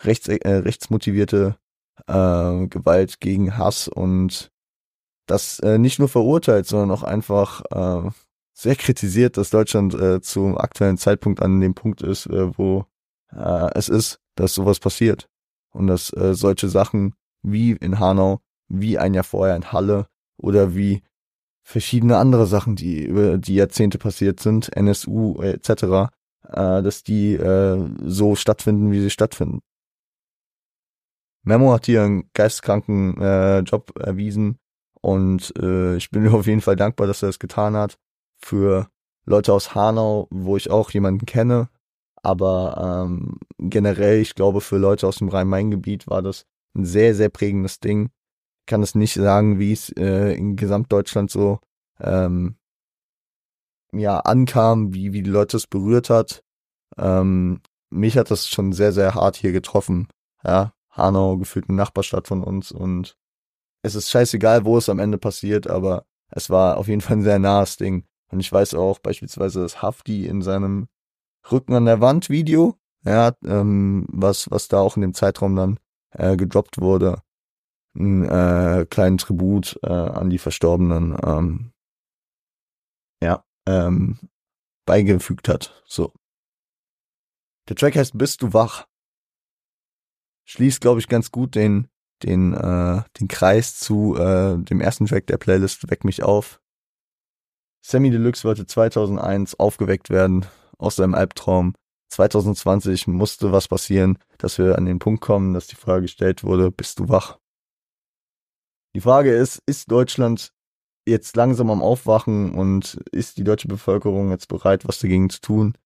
rechts, 0.00 0.28
äh, 0.28 0.48
rechtsmotivierte 0.48 1.56
äh, 2.06 2.66
Gewalt, 2.66 3.20
gegen 3.20 3.56
Hass 3.56 3.88
und 3.88 4.50
das 5.26 5.60
äh, 5.60 5.78
nicht 5.78 5.98
nur 5.98 6.08
verurteilt, 6.08 6.66
sondern 6.66 6.90
auch 6.90 7.02
einfach 7.02 7.62
äh, 7.70 8.10
sehr 8.54 8.76
kritisiert, 8.76 9.36
dass 9.36 9.50
Deutschland 9.50 9.94
äh, 9.94 10.20
zum 10.20 10.58
aktuellen 10.58 10.98
Zeitpunkt 10.98 11.40
an 11.40 11.60
dem 11.60 11.74
Punkt 11.74 12.02
ist, 12.02 12.26
äh, 12.26 12.56
wo 12.56 12.86
äh, 13.32 13.70
es 13.74 13.88
ist, 13.88 14.20
dass 14.34 14.54
sowas 14.54 14.78
passiert. 14.78 15.28
Und 15.70 15.86
dass 15.86 16.12
äh, 16.12 16.34
solche 16.34 16.68
Sachen 16.68 17.14
wie 17.42 17.72
in 17.72 17.98
Hanau, 17.98 18.40
wie 18.68 18.98
ein 18.98 19.14
Jahr 19.14 19.24
vorher 19.24 19.56
in 19.56 19.72
Halle 19.72 20.06
oder 20.36 20.74
wie 20.74 21.02
verschiedene 21.62 22.18
andere 22.18 22.46
Sachen, 22.46 22.76
die 22.76 23.04
über 23.04 23.38
die 23.38 23.54
Jahrzehnte 23.54 23.98
passiert 23.98 24.40
sind, 24.40 24.74
NSU 24.76 25.40
etc., 25.40 25.70
äh, 26.48 26.82
dass 26.82 27.02
die 27.02 27.34
äh, 27.34 27.88
so 28.02 28.34
stattfinden, 28.34 28.90
wie 28.90 29.00
sie 29.00 29.10
stattfinden. 29.10 29.60
Memo 31.44 31.72
hat 31.72 31.86
hier 31.86 32.02
einen 32.02 32.30
geistkranken 32.34 33.20
äh, 33.20 33.60
Job 33.60 33.98
erwiesen 33.98 34.58
und 35.00 35.52
äh, 35.58 35.96
ich 35.96 36.10
bin 36.10 36.28
auf 36.34 36.46
jeden 36.46 36.60
Fall 36.60 36.76
dankbar, 36.76 37.06
dass 37.06 37.22
er 37.22 37.28
das 37.28 37.38
getan 37.38 37.76
hat. 37.76 37.98
Für 38.42 38.88
Leute 39.24 39.52
aus 39.52 39.74
Hanau, 39.74 40.28
wo 40.30 40.56
ich 40.56 40.70
auch 40.70 40.90
jemanden 40.90 41.26
kenne, 41.26 41.68
aber 42.22 43.04
ähm, 43.06 43.38
generell, 43.58 44.20
ich 44.20 44.34
glaube, 44.34 44.60
für 44.60 44.78
Leute 44.78 45.06
aus 45.06 45.16
dem 45.16 45.28
Rhein-Main-Gebiet 45.28 46.08
war 46.08 46.22
das 46.22 46.46
ein 46.74 46.84
sehr, 46.84 47.14
sehr 47.14 47.28
prägendes 47.28 47.80
Ding 47.80 48.10
kann 48.66 48.82
es 48.82 48.94
nicht 48.94 49.14
sagen, 49.14 49.58
wie 49.58 49.72
es 49.72 49.90
äh, 49.90 50.32
in 50.34 50.56
Gesamtdeutschland 50.56 51.30
so 51.30 51.60
ähm, 52.00 52.56
ja 53.92 54.20
ankam, 54.20 54.94
wie 54.94 55.12
wie 55.12 55.22
die 55.22 55.30
Leute 55.30 55.56
es 55.56 55.66
berührt 55.66 56.10
hat. 56.10 56.42
Ähm, 56.96 57.60
mich 57.90 58.16
hat 58.16 58.30
das 58.30 58.48
schon 58.48 58.72
sehr 58.72 58.92
sehr 58.92 59.14
hart 59.14 59.36
hier 59.36 59.52
getroffen. 59.52 60.08
Ja, 60.44 60.74
Hanau 60.90 61.36
gefühlt 61.38 61.68
eine 61.68 61.76
Nachbarstadt 61.76 62.28
von 62.28 62.42
uns 62.42 62.72
und 62.72 63.16
es 63.82 63.94
ist 63.94 64.10
scheißegal, 64.10 64.64
wo 64.64 64.78
es 64.78 64.88
am 64.88 64.98
Ende 65.00 65.18
passiert, 65.18 65.66
aber 65.66 66.06
es 66.30 66.50
war 66.50 66.78
auf 66.78 66.88
jeden 66.88 67.00
Fall 67.00 67.18
ein 67.18 67.22
sehr 67.22 67.38
nahes 67.38 67.76
Ding. 67.76 68.04
Und 68.32 68.40
ich 68.40 68.50
weiß 68.50 68.74
auch 68.74 68.98
beispielsweise, 68.98 69.60
dass 69.60 69.82
Hafti 69.82 70.26
in 70.26 70.42
seinem 70.42 70.88
Rücken 71.50 71.74
an 71.74 71.84
der 71.84 72.00
Wand 72.00 72.30
Video, 72.30 72.76
ja, 73.04 73.32
ähm, 73.44 74.06
was 74.08 74.50
was 74.50 74.68
da 74.68 74.80
auch 74.80 74.96
in 74.96 75.02
dem 75.02 75.14
Zeitraum 75.14 75.54
dann 75.54 75.78
äh, 76.10 76.36
gedroppt 76.36 76.80
wurde, 76.80 77.22
einen 77.94 78.24
äh, 78.24 78.86
kleinen 78.88 79.18
Tribut 79.18 79.78
äh, 79.82 79.88
an 79.88 80.30
die 80.30 80.38
Verstorbenen 80.38 81.16
ähm, 81.24 81.72
ja, 83.22 83.44
ähm, 83.68 84.18
beigefügt 84.86 85.48
hat. 85.48 85.82
So. 85.86 86.12
Der 87.68 87.76
Track 87.76 87.96
heißt 87.96 88.16
Bist 88.16 88.42
du 88.42 88.52
wach? 88.52 88.86
schließt, 90.44 90.80
glaube 90.80 91.00
ich, 91.00 91.08
ganz 91.08 91.30
gut 91.30 91.54
den, 91.54 91.88
den, 92.22 92.52
äh, 92.54 93.02
den 93.18 93.28
Kreis 93.28 93.78
zu 93.78 94.16
äh, 94.16 94.58
dem 94.58 94.80
ersten 94.80 95.06
Track 95.06 95.26
der 95.26 95.38
Playlist 95.38 95.90
Weck 95.90 96.04
mich 96.04 96.22
auf. 96.22 96.61
Sammy 97.84 98.10
Deluxe 98.10 98.44
wollte 98.44 98.64
2001 98.64 99.58
aufgeweckt 99.58 100.08
werden 100.10 100.46
aus 100.78 100.96
seinem 100.96 101.14
Albtraum. 101.14 101.74
2020 102.10 103.08
musste 103.08 103.52
was 103.52 103.68
passieren, 103.68 104.18
dass 104.38 104.58
wir 104.58 104.76
an 104.78 104.84
den 104.84 104.98
Punkt 104.98 105.20
kommen, 105.20 105.54
dass 105.54 105.66
die 105.66 105.76
Frage 105.76 106.02
gestellt 106.02 106.44
wurde, 106.44 106.70
bist 106.70 106.98
du 106.98 107.08
wach? 107.08 107.38
Die 108.94 109.00
Frage 109.00 109.34
ist, 109.34 109.60
ist 109.66 109.90
Deutschland 109.90 110.52
jetzt 111.08 111.34
langsam 111.36 111.70
am 111.70 111.82
Aufwachen 111.82 112.54
und 112.54 113.00
ist 113.10 113.38
die 113.38 113.44
deutsche 113.44 113.68
Bevölkerung 113.68 114.30
jetzt 114.30 114.48
bereit, 114.48 114.86
was 114.86 114.98
dagegen 114.98 115.30
zu 115.30 115.40
tun? 115.40 115.78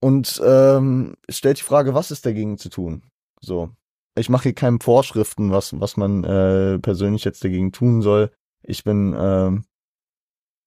Und 0.00 0.42
ähm, 0.44 1.14
stellt 1.28 1.58
die 1.58 1.64
Frage, 1.64 1.94
was 1.94 2.10
ist 2.10 2.26
dagegen 2.26 2.58
zu 2.58 2.70
tun? 2.70 3.02
So, 3.40 3.70
ich 4.18 4.28
mache 4.28 4.44
hier 4.44 4.54
keine 4.54 4.78
Vorschriften, 4.80 5.52
was 5.52 5.78
was 5.78 5.96
man 5.96 6.24
äh, 6.24 6.78
persönlich 6.80 7.24
jetzt 7.24 7.44
dagegen 7.44 7.70
tun 7.70 8.02
soll. 8.02 8.32
Ich 8.64 8.82
bin 8.82 9.14
ähm, 9.16 9.64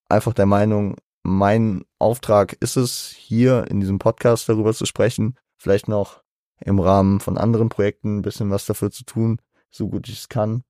einfach 0.09 0.33
der 0.33 0.45
Meinung, 0.45 0.97
mein 1.23 1.83
Auftrag 1.99 2.53
ist 2.59 2.77
es, 2.77 3.09
hier 3.09 3.65
in 3.69 3.79
diesem 3.79 3.99
Podcast 3.99 4.47
darüber 4.47 4.73
zu 4.73 4.85
sprechen, 4.85 5.35
vielleicht 5.57 5.87
noch 5.87 6.21
im 6.59 6.79
Rahmen 6.79 7.19
von 7.19 7.37
anderen 7.37 7.69
Projekten 7.69 8.17
ein 8.17 8.21
bisschen 8.21 8.51
was 8.51 8.65
dafür 8.65 8.91
zu 8.91 9.03
tun, 9.03 9.39
so 9.71 9.89
gut 9.89 10.07
ich 10.07 10.19
es 10.19 10.29
kann. 10.29 10.63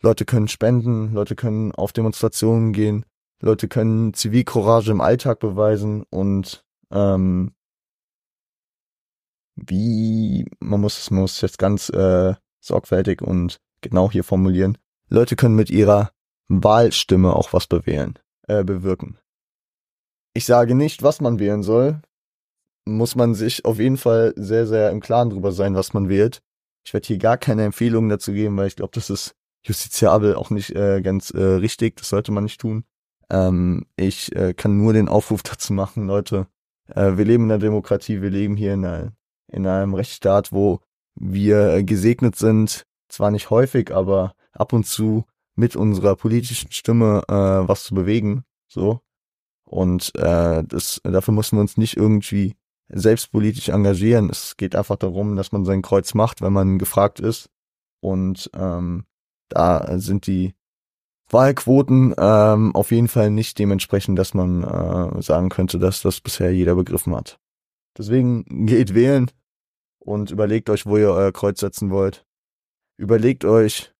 Leute 0.00 0.24
können 0.24 0.48
spenden, 0.48 1.12
Leute 1.12 1.34
können 1.34 1.72
auf 1.72 1.92
Demonstrationen 1.92 2.72
gehen, 2.72 3.04
Leute 3.40 3.68
können 3.68 4.14
Zivilcourage 4.14 4.90
im 4.90 5.00
Alltag 5.00 5.40
beweisen 5.40 6.04
und 6.10 6.64
ähm, 6.90 7.54
wie 9.56 10.46
man 10.60 10.80
muss 10.80 10.98
es 10.98 11.10
muss 11.10 11.40
jetzt 11.40 11.58
ganz 11.58 11.88
äh, 11.88 12.34
sorgfältig 12.60 13.22
und 13.22 13.60
genau 13.80 14.10
hier 14.10 14.24
formulieren. 14.24 14.78
Leute 15.08 15.36
können 15.36 15.56
mit 15.56 15.70
ihrer 15.70 16.12
Wahlstimme 16.48 17.34
auch 17.34 17.52
was 17.52 17.66
bewählen, 17.66 18.18
äh, 18.48 18.64
bewirken. 18.64 19.18
Ich 20.34 20.44
sage 20.44 20.74
nicht, 20.74 21.02
was 21.02 21.20
man 21.20 21.38
wählen 21.38 21.62
soll. 21.62 22.00
Muss 22.84 23.14
man 23.14 23.34
sich 23.34 23.64
auf 23.64 23.78
jeden 23.78 23.96
Fall 23.96 24.32
sehr, 24.36 24.66
sehr 24.66 24.90
im 24.90 25.00
Klaren 25.00 25.30
drüber 25.30 25.52
sein, 25.52 25.74
was 25.74 25.92
man 25.94 26.08
wählt. 26.08 26.40
Ich 26.84 26.94
werde 26.94 27.06
hier 27.06 27.18
gar 27.18 27.36
keine 27.36 27.64
Empfehlungen 27.64 28.08
dazu 28.08 28.32
geben, 28.32 28.56
weil 28.56 28.68
ich 28.68 28.76
glaube, 28.76 28.92
das 28.94 29.10
ist 29.10 29.34
justiziabel 29.62 30.34
auch 30.34 30.50
nicht 30.50 30.74
äh, 30.74 31.02
ganz 31.02 31.30
äh, 31.30 31.42
richtig. 31.42 31.96
Das 31.96 32.08
sollte 32.08 32.32
man 32.32 32.44
nicht 32.44 32.60
tun. 32.60 32.84
Ähm, 33.30 33.84
ich 33.96 34.34
äh, 34.34 34.54
kann 34.54 34.78
nur 34.78 34.92
den 34.92 35.08
Aufruf 35.08 35.42
dazu 35.44 35.72
machen, 35.72 36.06
Leute. 36.06 36.46
Äh, 36.94 37.16
wir 37.16 37.24
leben 37.24 37.44
in 37.44 37.50
der 37.50 37.58
Demokratie, 37.58 38.22
wir 38.22 38.30
leben 38.30 38.56
hier 38.56 38.74
in, 38.74 38.84
einer, 38.84 39.12
in 39.48 39.66
einem 39.66 39.94
Rechtsstaat, 39.94 40.52
wo 40.52 40.80
wir 41.14 41.82
gesegnet 41.82 42.36
sind, 42.36 42.84
zwar 43.08 43.30
nicht 43.30 43.50
häufig, 43.50 43.92
aber 43.92 44.34
ab 44.52 44.72
und 44.72 44.86
zu 44.86 45.24
mit 45.58 45.74
unserer 45.74 46.14
politischen 46.14 46.70
Stimme 46.70 47.22
äh, 47.28 47.32
was 47.32 47.82
zu 47.84 47.94
bewegen. 47.94 48.44
So. 48.68 49.00
Und 49.64 50.14
äh, 50.14 50.62
das, 50.64 51.00
dafür 51.02 51.34
müssen 51.34 51.56
wir 51.56 51.60
uns 51.60 51.76
nicht 51.76 51.96
irgendwie 51.96 52.54
selbstpolitisch 52.88 53.68
engagieren. 53.68 54.30
Es 54.30 54.56
geht 54.56 54.76
einfach 54.76 54.96
darum, 54.96 55.34
dass 55.34 55.50
man 55.50 55.64
sein 55.64 55.82
Kreuz 55.82 56.14
macht, 56.14 56.40
wenn 56.40 56.52
man 56.52 56.78
gefragt 56.78 57.18
ist. 57.18 57.50
Und 58.00 58.50
ähm, 58.54 59.04
da 59.48 59.98
sind 59.98 60.28
die 60.28 60.54
Wahlquoten 61.28 62.14
ähm, 62.16 62.74
auf 62.74 62.92
jeden 62.92 63.08
Fall 63.08 63.30
nicht 63.30 63.58
dementsprechend, 63.58 64.16
dass 64.16 64.34
man 64.34 64.62
äh, 64.62 65.20
sagen 65.20 65.48
könnte, 65.48 65.80
dass 65.80 66.02
das 66.02 66.20
bisher 66.20 66.54
jeder 66.54 66.76
begriffen 66.76 67.14
hat. 67.16 67.40
Deswegen 67.98 68.44
geht 68.66 68.94
wählen 68.94 69.28
und 69.98 70.30
überlegt 70.30 70.70
euch, 70.70 70.86
wo 70.86 70.96
ihr 70.96 71.10
euer 71.10 71.32
Kreuz 71.32 71.58
setzen 71.58 71.90
wollt. 71.90 72.24
Überlegt 72.96 73.44
euch, 73.44 73.92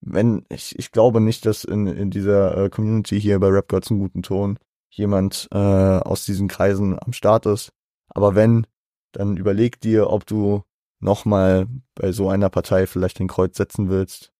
wenn, 0.00 0.46
ich, 0.48 0.78
ich 0.78 0.92
glaube 0.92 1.20
nicht, 1.20 1.46
dass 1.46 1.64
in, 1.64 1.86
in 1.86 2.10
dieser 2.10 2.56
äh, 2.56 2.70
Community 2.70 3.20
hier 3.20 3.38
bei 3.38 3.48
Rap 3.48 3.68
Gods 3.68 3.90
einen 3.90 4.00
guten 4.00 4.22
Ton 4.22 4.58
jemand 4.88 5.48
äh, 5.52 5.56
aus 5.56 6.24
diesen 6.24 6.48
Kreisen 6.48 6.98
am 6.98 7.12
Start 7.12 7.46
ist. 7.46 7.72
Aber 8.08 8.34
wenn, 8.34 8.66
dann 9.12 9.36
überleg 9.36 9.80
dir, 9.80 10.10
ob 10.10 10.26
du 10.26 10.62
nochmal 11.00 11.66
bei 11.94 12.12
so 12.12 12.28
einer 12.28 12.50
Partei 12.50 12.86
vielleicht 12.86 13.18
den 13.18 13.28
Kreuz 13.28 13.56
setzen 13.56 13.88
willst. 13.88 14.32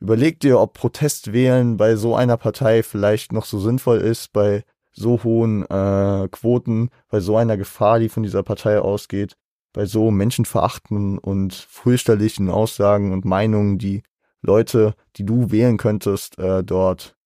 Überleg 0.00 0.40
dir, 0.40 0.60
ob 0.60 0.74
Protestwählen 0.74 1.76
bei 1.76 1.96
so 1.96 2.14
einer 2.14 2.36
Partei 2.36 2.82
vielleicht 2.82 3.32
noch 3.32 3.44
so 3.44 3.58
sinnvoll 3.58 3.98
ist, 3.98 4.32
bei 4.32 4.64
so 4.92 5.22
hohen 5.22 5.64
äh, 5.64 6.28
Quoten, 6.30 6.90
bei 7.08 7.20
so 7.20 7.36
einer 7.36 7.56
Gefahr, 7.56 7.98
die 7.98 8.08
von 8.08 8.22
dieser 8.22 8.42
Partei 8.42 8.80
ausgeht, 8.80 9.36
bei 9.72 9.86
so 9.86 10.10
menschenverachtenden 10.10 11.18
und 11.18 11.54
fürchterlichen 11.54 12.48
Aussagen 12.48 13.12
und 13.12 13.24
Meinungen, 13.24 13.78
die 13.78 14.02
Leute, 14.42 14.94
die 15.16 15.24
du 15.24 15.50
wählen 15.50 15.76
könntest, 15.76 16.38
äh, 16.38 16.64
dort 16.64 17.16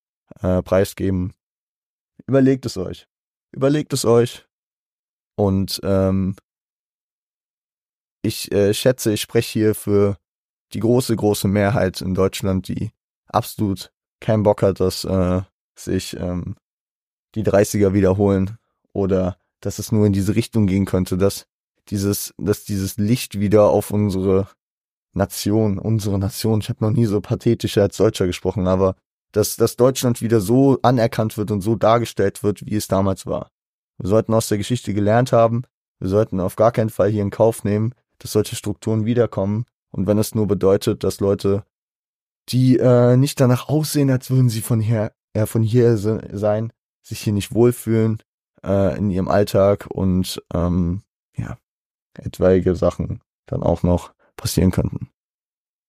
äh, 0.41 0.63
preisgeben. 0.63 1.33
Überlegt 2.27 2.67
es 2.67 2.77
euch. 2.77 3.07
Überlegt 3.53 3.93
es 3.93 4.05
euch. 4.05 4.47
Und 5.37 5.81
ähm, 5.83 6.37
ich 8.23 8.51
äh, 8.53 8.73
schätze, 8.73 9.13
ich 9.13 9.21
spreche 9.21 9.53
hier 9.53 9.75
für 9.75 10.17
die 10.73 10.81
große, 10.81 11.15
große 11.15 11.49
Mehrheit 11.49 12.01
in 12.01 12.15
Deutschland, 12.15 12.69
die 12.69 12.91
absolut 13.27 13.93
keinen 14.21 14.43
Bock 14.43 14.63
hat, 14.63 14.81
dass 14.81 15.05
äh, 15.05 15.43
sich 15.77 16.17
ähm, 16.17 16.57
die 17.35 17.45
30er 17.45 17.93
wiederholen 17.93 18.59
oder 18.93 19.39
dass 19.61 19.79
es 19.79 19.93
nur 19.93 20.07
in 20.07 20.13
diese 20.13 20.35
Richtung 20.35 20.67
gehen 20.67 20.85
könnte, 20.85 21.17
dass 21.17 21.47
dieses, 21.89 22.35
dass 22.39 22.65
dieses 22.65 22.97
Licht 22.97 23.39
wieder 23.39 23.65
auf 23.65 23.91
unsere 23.91 24.49
Nation, 25.15 25.79
unsere 25.79 26.19
Nation, 26.19 26.61
ich 26.61 26.69
habe 26.69 26.85
noch 26.85 26.91
nie 26.91 27.07
so 27.07 27.21
pathetisch 27.21 27.79
als 27.79 27.97
Deutscher 27.97 28.27
gesprochen, 28.27 28.67
aber 28.67 28.97
dass, 29.33 29.57
dass 29.57 29.77
Deutschland 29.77 30.23
wieder 30.23 30.41
so 30.41 30.79
anerkannt 30.83 31.37
wird 31.37 31.51
und 31.51 31.61
so 31.61 31.77
dargestellt 31.77 32.43
wird, 32.43 32.65
wie 32.67 32.77
es 32.77 32.89
damals 32.89 33.27
war. 33.27 33.51
Wir 33.99 34.09
sollten 34.09 34.35
aus 34.35 34.49
der 34.49 34.59
Geschichte 34.59 34.95
gelernt 34.95 35.33
haben, 35.33 35.63
wir 35.99 36.09
sollten 36.09 36.41
auf 36.41 36.57
gar 36.57 36.73
keinen 36.73 36.91
Fall 36.91 37.11
hier 37.11 37.23
in 37.23 37.31
Kauf 37.31 37.65
nehmen, 37.65 37.95
dass 38.19 38.33
solche 38.33 38.57
Strukturen 38.57 39.05
wiederkommen. 39.07 39.67
Und 39.91 40.07
wenn 40.07 40.19
es 40.19 40.35
nur 40.35 40.47
bedeutet, 40.47 41.05
dass 41.05 41.21
Leute, 41.21 41.65
die 42.49 42.79
äh, 42.79 43.17
nicht 43.17 43.41
danach 43.41 43.69
aussehen, 43.69 44.11
als 44.11 44.31
würden 44.31 44.49
sie 44.49 44.61
von 44.61 44.81
hier, 44.81 45.13
äh, 45.33 45.47
von 45.47 45.63
hier 45.63 45.97
sein, 45.97 46.73
sich 47.03 47.21
hier 47.21 47.33
nicht 47.33 47.55
wohlfühlen 47.55 48.23
äh, 48.65 48.97
in 48.99 49.11
ihrem 49.11 49.29
Alltag 49.29 49.87
und 49.89 50.43
ähm, 50.53 51.03
ja, 51.37 51.59
etwaige 52.15 52.75
Sachen 52.77 53.21
dann 53.47 53.63
auch 53.63 53.83
noch 53.83 54.14
passieren 54.37 54.71
könnten. 54.71 55.11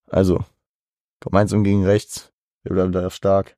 Also, 0.08 0.44
gemeinsam 1.20 1.64
gegen 1.64 1.86
rechts, 1.86 2.32
wir 2.64 2.74
bleiben 2.74 2.92
da 2.92 3.10
stark. 3.10 3.58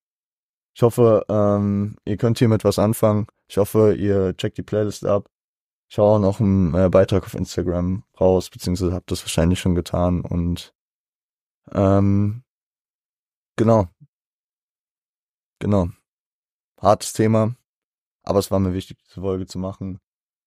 Ich 0.75 0.81
hoffe, 0.83 1.25
ähm, 1.29 1.97
ihr 2.05 2.17
könnt 2.17 2.39
hier 2.39 2.47
mit 2.49 2.63
was 2.63 2.79
anfangen. 2.79 3.27
Ich 3.47 3.57
hoffe, 3.57 3.95
ihr 3.95 4.35
checkt 4.37 4.57
die 4.57 4.63
Playlist 4.63 5.05
ab. 5.05 5.29
Ich 5.89 5.97
hau 5.97 6.19
noch 6.19 6.39
einen 6.39 6.73
äh, 6.75 6.89
Beitrag 6.89 7.23
auf 7.23 7.33
Instagram 7.33 8.03
raus, 8.19 8.49
beziehungsweise 8.49 8.93
habt 8.93 9.09
das 9.09 9.23
wahrscheinlich 9.23 9.59
schon 9.59 9.73
getan 9.73 10.21
und 10.21 10.73
ähm, 11.71 12.43
genau. 13.55 13.87
Genau. 15.59 15.89
Hartes 16.79 17.13
Thema, 17.13 17.55
aber 18.23 18.39
es 18.39 18.51
war 18.51 18.59
mir 18.59 18.73
wichtig, 18.73 18.99
diese 19.07 19.21
Folge 19.21 19.47
zu 19.47 19.57
machen. 19.57 19.99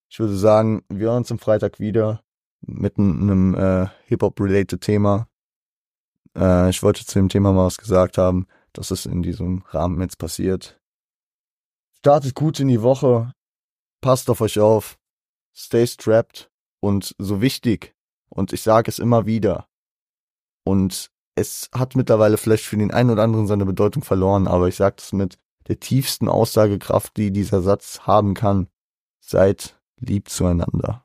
Ich 0.09 0.21
würde 0.21 0.37
sagen, 0.37 0.85
wir 0.89 1.09
hören 1.09 1.19
uns 1.19 1.33
am 1.33 1.39
Freitag 1.39 1.81
wieder 1.81 2.23
mit 2.63 2.99
einem 2.99 3.55
äh, 3.55 3.89
Hip-Hop-related 4.07 4.81
Thema. 4.81 5.29
Äh, 6.37 6.71
ich 6.71 6.83
wollte 6.83 7.05
zu 7.05 7.19
dem 7.19 7.29
Thema 7.29 7.53
mal 7.53 7.67
was 7.67 7.79
gesagt 7.79 8.19
haben, 8.19 8.47
dass 8.73 8.91
es 8.91 9.07
in 9.07 9.23
diesem 9.23 9.63
Rahmen 9.69 10.01
jetzt 10.01 10.19
passiert. 10.19 10.81
Startet 11.99 12.35
gut 12.35 12.61
in 12.61 12.69
die 12.69 12.83
Woche, 12.83 13.35
passt 14.01 14.31
auf 14.31 14.41
euch 14.41 14.59
auf, 14.59 14.99
stay 15.55 15.87
strapped 15.87 16.51
und 16.81 17.15
so 17.19 17.41
wichtig, 17.41 17.95
und 18.29 18.53
ich 18.53 18.63
sage 18.63 18.89
es 18.91 18.99
immer 18.99 19.27
wieder, 19.27 19.69
und 20.65 21.11
es 21.35 21.69
hat 21.75 21.97
mittlerweile 21.97 22.37
vielleicht 22.37 22.65
für 22.65 22.77
den 22.77 22.91
einen 22.91 23.11
oder 23.11 23.23
anderen 23.23 23.47
seine 23.47 23.67
Bedeutung 23.67 24.03
verloren, 24.05 24.47
aber 24.47 24.69
ich 24.69 24.77
sage 24.77 24.97
es 24.99 25.13
mit 25.13 25.39
der 25.69 25.81
tiefsten 25.81 26.29
Aussagekraft, 26.29 27.17
die 27.17 27.31
dieser 27.31 27.63
Satz 27.63 28.01
haben 28.01 28.35
kann. 28.35 28.69
Seid 29.21 29.81
lieb 29.99 30.29
zueinander. 30.29 31.05